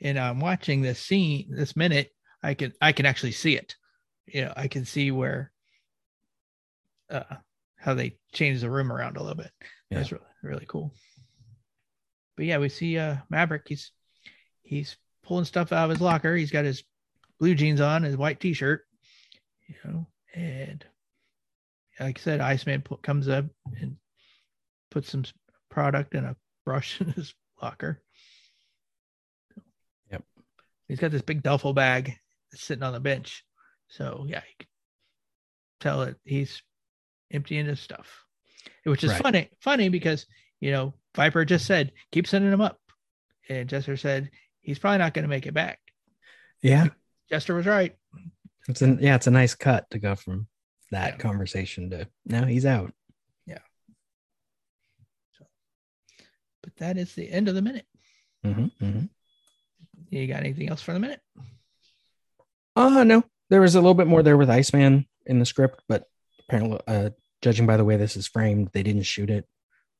and 0.01 0.17
I'm 0.17 0.39
watching 0.39 0.81
this 0.81 0.99
scene, 0.99 1.47
this 1.49 1.75
minute, 1.75 2.09
I 2.41 2.53
can 2.53 2.73
I 2.81 2.91
can 2.91 3.05
actually 3.05 3.33
see 3.33 3.55
it. 3.55 3.75
You 4.25 4.45
know, 4.45 4.53
I 4.55 4.67
can 4.67 4.85
see 4.85 5.11
where 5.11 5.51
uh, 7.09 7.23
how 7.77 7.93
they 7.93 8.17
change 8.33 8.61
the 8.61 8.69
room 8.69 8.91
around 8.91 9.17
a 9.17 9.21
little 9.21 9.35
bit. 9.37 9.51
Yeah. 9.89 9.97
That's 9.99 10.11
really 10.11 10.25
really 10.41 10.65
cool. 10.67 10.91
But 12.35 12.45
yeah, 12.45 12.57
we 12.57 12.69
see 12.69 12.97
uh 12.97 13.17
Maverick. 13.29 13.63
He's 13.67 13.91
he's 14.63 14.97
pulling 15.23 15.45
stuff 15.45 15.71
out 15.71 15.85
of 15.85 15.89
his 15.91 16.01
locker. 16.01 16.35
He's 16.35 16.51
got 16.51 16.65
his 16.65 16.83
blue 17.39 17.53
jeans 17.55 17.81
on, 17.81 18.03
his 18.03 18.17
white 18.17 18.39
t-shirt, 18.39 18.81
you 19.67 19.75
know, 19.83 20.07
and 20.35 20.85
like 21.99 22.19
I 22.19 22.21
said, 22.21 22.41
Iceman 22.41 22.83
comes 23.01 23.27
up 23.29 23.45
and 23.79 23.95
puts 24.91 25.09
some 25.09 25.23
product 25.69 26.13
and 26.13 26.25
a 26.27 26.35
brush 26.65 26.99
in 27.01 27.07
his 27.07 27.33
locker. 27.61 28.01
Yep. 30.11 30.23
He's 30.87 30.99
got 30.99 31.11
this 31.11 31.21
big 31.21 31.41
duffel 31.41 31.73
bag 31.73 32.17
sitting 32.53 32.83
on 32.83 32.93
the 32.93 32.99
bench. 32.99 33.43
So 33.87 34.25
yeah, 34.27 34.41
you 34.47 34.55
can 34.59 34.67
tell 35.79 36.01
it 36.03 36.17
he's 36.23 36.61
emptying 37.31 37.65
his 37.65 37.79
stuff, 37.79 38.25
which 38.83 39.03
is 39.03 39.11
Right. 39.11 39.21
funny. 39.21 39.49
Funny 39.61 39.89
because 39.89 40.25
you 40.59 40.71
know 40.71 40.93
Viper 41.15 41.45
just 41.45 41.65
said 41.65 41.91
keep 42.11 42.27
sending 42.27 42.51
him 42.51 42.61
up, 42.61 42.79
and 43.49 43.69
Jester 43.69 43.95
said 43.97 44.31
he's 44.61 44.79
probably 44.79 44.97
not 44.97 45.13
going 45.13 45.23
to 45.23 45.29
make 45.29 45.45
it 45.45 45.53
back. 45.53 45.79
Yeah. 46.61 46.87
Jester 47.29 47.55
was 47.55 47.65
right. 47.65 47.95
It's 48.67 48.81
an 48.81 48.99
yeah, 49.01 49.15
it's 49.15 49.27
a 49.27 49.31
nice 49.31 49.55
cut 49.55 49.89
to 49.91 49.99
go 49.99 50.15
from 50.15 50.47
that 50.91 51.13
Yeah. 51.13 51.17
conversation 51.17 51.89
to 51.91 52.07
now 52.25 52.45
he's 52.45 52.65
out. 52.65 52.91
Yeah. 53.45 53.59
But 56.63 56.75
that 56.77 56.97
is 56.97 57.13
the 57.13 57.29
end 57.29 57.47
of 57.47 57.55
the 57.55 57.61
minute. 57.61 57.85
hmm 58.43 58.65
hmm 58.79 58.99
You 60.09 60.27
got 60.27 60.39
anything 60.39 60.69
else 60.69 60.81
for 60.81 60.93
the 60.93 60.99
minute? 60.99 61.21
Uh 62.75 63.03
no. 63.03 63.23
There 63.49 63.61
was 63.61 63.75
a 63.75 63.79
little 63.79 63.93
bit 63.93 64.07
more 64.07 64.23
there 64.23 64.37
with 64.37 64.49
Iceman 64.49 65.05
in 65.27 65.39
the 65.39 65.45
script, 65.45 65.83
but 65.87 66.05
apparently 66.47 66.79
uh 66.87 67.11
judging 67.41 67.65
by 67.67 67.77
the 67.77 67.85
way 67.85 67.97
this 67.97 68.17
is 68.17 68.27
framed, 68.27 68.69
they 68.73 68.83
didn't 68.83 69.03
shoot 69.03 69.29
it. 69.29 69.45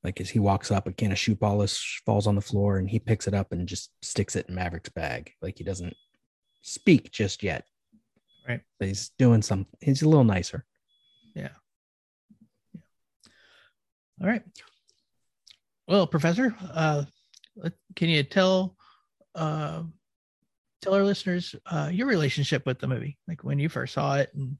Like 0.02 0.20
as 0.20 0.30
he 0.30 0.38
walks 0.38 0.70
up, 0.70 0.86
a 0.86 0.92
can 0.92 1.12
of 1.12 1.18
shoe 1.18 1.34
polish 1.36 2.02
falls 2.04 2.26
on 2.26 2.34
the 2.34 2.40
floor 2.40 2.78
and 2.78 2.88
he 2.88 2.98
picks 2.98 3.26
it 3.26 3.34
up 3.34 3.52
and 3.52 3.66
just 3.68 3.90
sticks 4.02 4.36
it 4.36 4.48
in 4.48 4.54
Maverick's 4.54 4.88
bag. 4.90 5.32
Like 5.42 5.58
he 5.58 5.64
doesn't 5.64 5.94
speak 6.62 7.10
just 7.12 7.42
yet. 7.42 7.64
Right. 8.48 8.60
But 8.78 8.88
he's 8.88 9.10
doing 9.18 9.42
some 9.42 9.66
he's 9.80 10.02
a 10.02 10.08
little 10.08 10.24
nicer. 10.24 10.64
Yeah. 11.34 11.48
yeah. 12.74 12.80
All 14.22 14.28
right. 14.28 14.42
Well, 15.88 16.06
Professor, 16.06 16.54
uh, 16.72 17.04
can 17.94 18.08
you 18.08 18.22
tell 18.22 18.76
uh, 19.34 19.82
tell 20.82 20.94
our 20.94 21.04
listeners 21.04 21.54
uh, 21.66 21.90
your 21.92 22.06
relationship 22.06 22.66
with 22.66 22.78
the 22.78 22.88
movie, 22.88 23.18
like 23.28 23.44
when 23.44 23.58
you 23.58 23.68
first 23.68 23.94
saw 23.94 24.16
it, 24.16 24.30
and, 24.34 24.56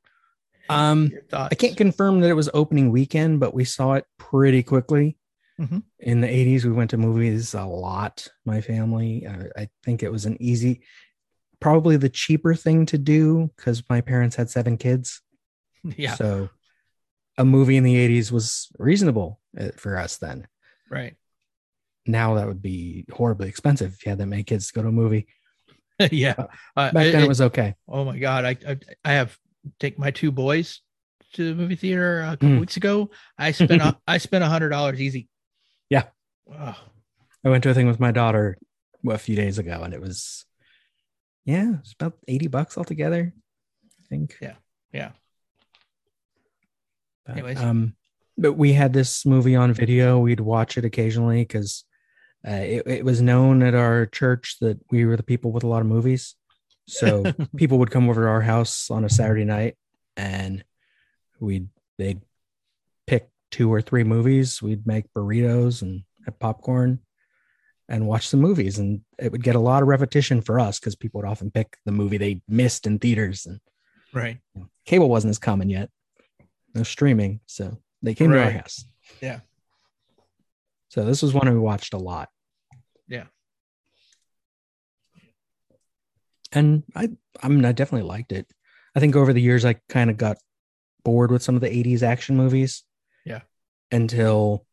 and 0.68 0.78
Um, 0.80 1.06
your 1.06 1.22
thoughts? 1.22 1.52
I 1.52 1.54
can't 1.56 1.76
confirm 1.76 2.20
that 2.20 2.30
it 2.30 2.34
was 2.34 2.50
opening 2.54 2.90
weekend, 2.90 3.40
but 3.40 3.54
we 3.54 3.64
saw 3.64 3.94
it 3.94 4.04
pretty 4.18 4.62
quickly. 4.62 5.16
Mhm. 5.58 5.82
In 6.00 6.20
the 6.20 6.28
80s, 6.28 6.64
we 6.64 6.72
went 6.72 6.90
to 6.90 6.98
movies 6.98 7.54
a 7.54 7.64
lot, 7.64 8.28
my 8.44 8.60
family. 8.60 9.26
I 9.26 9.68
think 9.84 10.02
it 10.02 10.12
was 10.12 10.26
an 10.26 10.36
easy, 10.40 10.82
probably 11.60 11.96
the 11.96 12.08
cheaper 12.08 12.54
thing 12.54 12.86
to 12.86 12.98
do 12.98 13.50
because 13.56 13.82
my 13.88 14.00
parents 14.00 14.36
had 14.36 14.50
seven 14.50 14.76
kids. 14.76 15.20
yeah, 15.96 16.14
So 16.14 16.48
a 17.38 17.44
movie 17.44 17.76
in 17.76 17.84
the 17.84 17.94
80s 17.94 18.30
was 18.32 18.68
reasonable 18.78 19.40
uh, 19.58 19.68
for 19.76 19.96
us 19.98 20.16
then. 20.18 20.46
right. 20.90 21.14
Now 22.08 22.34
that 22.34 22.46
would 22.46 22.62
be 22.62 23.04
horribly 23.12 23.48
expensive 23.48 23.92
if 23.94 24.06
you 24.06 24.10
had 24.10 24.18
that 24.18 24.26
many 24.26 24.44
kids 24.44 24.68
to 24.68 24.74
go 24.74 24.82
to 24.82 24.88
a 24.88 24.92
movie. 24.92 25.26
yeah. 26.12 26.34
Uh, 26.76 26.92
Back 26.92 26.92
then 26.92 27.06
it- 27.20 27.24
it 27.24 27.28
was 27.28 27.40
okay. 27.40 27.74
Oh 27.88 28.04
my 28.04 28.16
god, 28.18 28.44
I 28.44 28.56
I, 28.68 28.76
I 29.04 29.12
have 29.14 29.36
take 29.80 29.98
my 29.98 30.12
two 30.12 30.30
boys 30.30 30.82
to 31.32 31.48
the 31.48 31.54
movie 31.56 31.74
theater 31.74 32.20
a 32.20 32.30
couple 32.36 32.48
Mm. 32.50 32.60
weeks 32.60 32.76
ago. 32.76 33.10
I 33.36 33.50
spent 33.50 33.82
a, 33.82 33.96
I 34.06 34.18
spent 34.18 34.44
a 34.44 34.46
hundred 34.46 34.68
dollars 34.68 35.00
easy. 35.00 35.28
Yeah. 35.90 36.04
Oh, 36.48 36.76
I 37.44 37.48
went 37.48 37.64
to 37.64 37.70
a 37.70 37.74
thing 37.74 37.88
with 37.88 37.98
my 37.98 38.12
daughter 38.12 38.56
a 39.08 39.18
few 39.18 39.34
days 39.34 39.58
ago 39.58 39.80
and 39.82 39.92
it 39.92 40.00
was, 40.00 40.44
yeah, 41.46 41.74
it's 41.78 41.92
about 41.92 42.14
80 42.26 42.48
bucks 42.48 42.76
altogether, 42.76 43.32
I 43.32 44.02
think. 44.08 44.36
Yeah. 44.42 44.54
Yeah. 44.92 45.12
But, 47.24 47.32
Anyways. 47.32 47.60
um, 47.62 47.94
but 48.36 48.54
we 48.54 48.72
had 48.72 48.92
this 48.92 49.24
movie 49.24 49.54
on 49.54 49.72
video. 49.72 50.18
We'd 50.18 50.40
watch 50.40 50.76
it 50.76 50.84
occasionally 50.84 51.42
because 51.42 51.84
uh, 52.46 52.50
it, 52.50 52.82
it 52.86 53.04
was 53.04 53.22
known 53.22 53.62
at 53.62 53.74
our 53.74 54.06
church 54.06 54.56
that 54.60 54.78
we 54.90 55.06
were 55.06 55.16
the 55.16 55.22
people 55.22 55.52
with 55.52 55.62
a 55.62 55.68
lot 55.68 55.82
of 55.82 55.86
movies. 55.86 56.34
So 56.88 57.24
people 57.56 57.78
would 57.78 57.92
come 57.92 58.10
over 58.10 58.22
to 58.22 58.28
our 58.28 58.42
house 58.42 58.90
on 58.90 59.04
a 59.04 59.08
Saturday 59.08 59.44
night 59.44 59.76
and 60.16 60.64
we'd, 61.38 61.68
they'd 61.96 62.22
pick 63.06 63.30
two 63.52 63.72
or 63.72 63.80
three 63.80 64.04
movies. 64.04 64.60
We'd 64.60 64.84
make 64.84 65.12
burritos 65.14 65.82
and 65.82 66.02
have 66.24 66.40
popcorn 66.40 66.98
and 67.88 68.06
watch 68.06 68.30
the 68.30 68.36
movies. 68.36 68.78
And 68.78 69.02
it 69.18 69.32
would 69.32 69.42
get 69.42 69.56
a 69.56 69.60
lot 69.60 69.82
of 69.82 69.88
repetition 69.88 70.40
for 70.42 70.58
us 70.58 70.78
because 70.78 70.96
people 70.96 71.20
would 71.20 71.28
often 71.28 71.50
pick 71.50 71.76
the 71.84 71.92
movie 71.92 72.18
they 72.18 72.42
missed 72.48 72.86
in 72.86 72.98
theaters 72.98 73.46
and 73.46 73.60
right. 74.12 74.38
cable 74.84 75.08
wasn't 75.08 75.30
as 75.30 75.38
common 75.38 75.68
yet. 75.68 75.90
No 76.74 76.82
streaming, 76.82 77.40
so 77.46 77.78
they 78.02 78.14
came 78.14 78.30
to 78.30 78.42
our 78.42 78.50
house. 78.50 78.84
Yeah. 79.20 79.40
So 80.88 81.04
this 81.04 81.22
was 81.22 81.32
one 81.32 81.50
we 81.50 81.58
watched 81.58 81.94
a 81.94 81.98
lot. 81.98 82.28
Yeah. 83.08 83.24
And 86.52 86.84
I 86.94 87.10
I 87.42 87.48
mean 87.48 87.64
I 87.64 87.72
definitely 87.72 88.08
liked 88.08 88.32
it. 88.32 88.46
I 88.94 89.00
think 89.00 89.16
over 89.16 89.32
the 89.32 89.42
years 89.42 89.64
I 89.64 89.76
kind 89.88 90.10
of 90.10 90.16
got 90.16 90.38
bored 91.04 91.30
with 91.30 91.42
some 91.42 91.54
of 91.54 91.60
the 91.60 91.68
80s 91.68 92.02
action 92.02 92.36
movies. 92.36 92.82
Yeah. 93.24 93.42
Until 93.90 94.66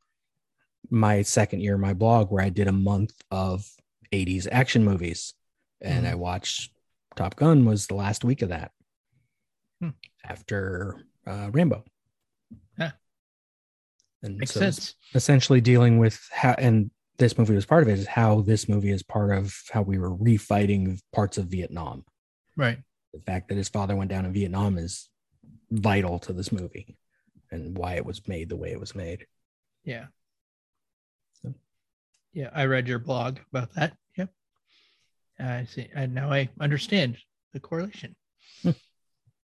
my 0.90 1.22
second 1.22 1.62
year 1.62 1.76
of 1.76 1.80
my 1.80 1.94
blog 1.94 2.32
where 2.32 2.44
I 2.44 2.50
did 2.50 2.68
a 2.68 2.72
month 2.74 3.14
of 3.32 3.68
80s 4.12 4.48
action 4.52 4.84
movies 4.84 5.34
and 5.82 6.06
Mhm. 6.06 6.10
I 6.12 6.16
watched 6.16 6.72
Top 7.16 7.36
Gun 7.36 7.66
was 7.66 7.88
the 7.88 7.96
last 7.96 8.24
week 8.24 8.42
of 8.42 8.50
that. 8.50 8.72
Hmm. 9.80 9.90
After 10.24 11.06
uh, 11.26 11.50
Rambo. 11.52 11.84
Yeah. 12.78 12.92
And 14.22 14.38
Makes 14.38 14.52
so 14.52 14.60
sense. 14.60 14.96
essentially 15.14 15.62
dealing 15.62 15.98
with 16.00 16.28
how 16.32 16.54
and 16.54 16.92
this 17.18 17.38
movie 17.38 17.54
was 17.56 17.66
part 17.66 17.84
of 17.84 17.90
it 17.90 18.00
is 18.00 18.08
how 18.08 18.42
this 18.42 18.68
movie 18.68 18.90
is 18.92 19.04
part 19.04 19.32
of 19.38 19.56
how 19.72 19.82
we 19.84 19.98
were 20.00 20.16
refighting 20.16 21.00
parts 21.14 21.38
of 21.38 21.46
Vietnam. 21.48 22.04
Right. 22.58 22.80
The 23.14 23.22
fact 23.22 23.50
that 23.50 23.56
his 23.58 23.70
father 23.70 23.96
went 23.96 24.10
down 24.10 24.26
in 24.26 24.34
Vietnam 24.34 24.78
is 24.78 25.10
vital 25.72 26.20
to 26.20 26.34
this 26.34 26.52
movie 26.52 26.98
and 27.52 27.78
why 27.78 27.94
it 27.96 28.06
was 28.06 28.28
made 28.28 28.50
the 28.50 28.56
way 28.58 28.72
it 28.72 28.80
was 28.80 28.96
made. 28.96 29.28
Yeah. 29.84 30.08
Yeah, 32.34 32.50
I 32.54 32.66
read 32.66 32.88
your 32.88 33.00
blog 33.00 33.38
about 33.52 33.74
that. 33.76 33.96
Yep. 34.18 34.30
I 35.40 35.66
see. 35.66 35.88
And 35.94 36.14
now 36.14 36.32
I 36.32 36.50
understand 36.60 37.18
the 37.54 37.60
correlation. 37.60 38.16
Hmm. 38.64 38.72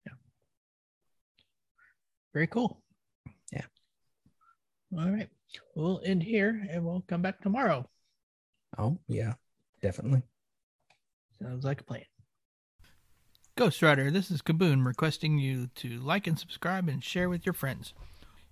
Yeah. 0.05 0.13
Very 2.33 2.47
cool. 2.47 2.81
Yeah. 3.51 3.65
All 4.97 5.09
right. 5.09 5.29
We'll 5.75 6.01
end 6.03 6.23
here 6.23 6.67
and 6.69 6.83
we'll 6.85 7.03
come 7.07 7.21
back 7.21 7.41
tomorrow. 7.41 7.89
Oh, 8.77 8.97
yeah, 9.07 9.33
definitely. 9.81 10.23
Sounds 11.41 11.63
like 11.63 11.81
a 11.81 11.83
plan. 11.83 12.03
Ghost 13.55 13.81
Rider, 13.83 14.09
this 14.09 14.31
is 14.31 14.41
Kaboom 14.41 14.85
requesting 14.85 15.37
you 15.37 15.67
to 15.75 15.99
like 15.99 16.25
and 16.25 16.39
subscribe 16.39 16.89
and 16.89 17.03
share 17.03 17.29
with 17.29 17.45
your 17.45 17.53
friends. 17.53 17.93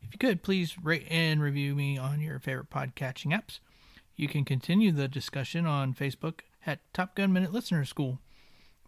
If 0.04 0.14
you 0.14 0.20
could, 0.20 0.44
please 0.44 0.78
rate 0.82 1.08
and 1.10 1.42
review 1.42 1.76
me 1.76 1.98
on 1.98 2.22
your 2.22 2.40
favorite 2.40 2.70
podcatching 2.70 3.34
apps. 3.34 3.60
You 4.16 4.28
can 4.28 4.46
continue 4.46 4.92
the 4.92 5.08
discussion 5.08 5.66
on 5.66 5.94
Facebook 5.94 6.42
at 6.66 6.80
Top 6.94 7.16
Gun 7.16 7.34
Minute 7.34 7.54
Listener 7.54 7.86
School. 7.86 8.20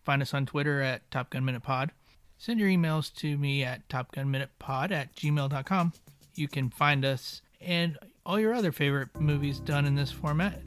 Find 0.03 0.21
us 0.21 0.33
on 0.33 0.45
Twitter 0.45 0.81
at 0.81 1.09
Top 1.09 1.29
Gun 1.29 1.45
Minute 1.45 1.63
Pod. 1.63 1.91
Send 2.38 2.59
your 2.59 2.69
emails 2.69 3.13
to 3.15 3.38
me 3.38 3.63
at 3.63 3.88
topgunminutepod 3.88 4.91
at 4.91 5.15
gmail.com. 5.15 5.93
You 6.36 6.47
can 6.47 6.69
find 6.69 7.05
us 7.05 7.41
and 7.62 7.97
all 8.25 8.39
your 8.39 8.53
other 8.53 8.71
favorite 8.71 9.09
movies 9.19 9.59
done 9.59 9.86
in 9.86 9.95
this 9.95 10.12
format 10.12 10.62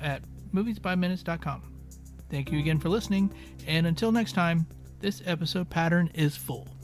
at 0.00 0.22
moviesbyminutes.com. 0.54 1.62
Thank 2.30 2.52
you 2.52 2.58
again 2.58 2.78
for 2.78 2.88
listening, 2.88 3.32
and 3.66 3.86
until 3.86 4.12
next 4.12 4.32
time, 4.32 4.66
this 5.00 5.22
episode 5.24 5.70
pattern 5.70 6.10
is 6.14 6.36
full. 6.36 6.77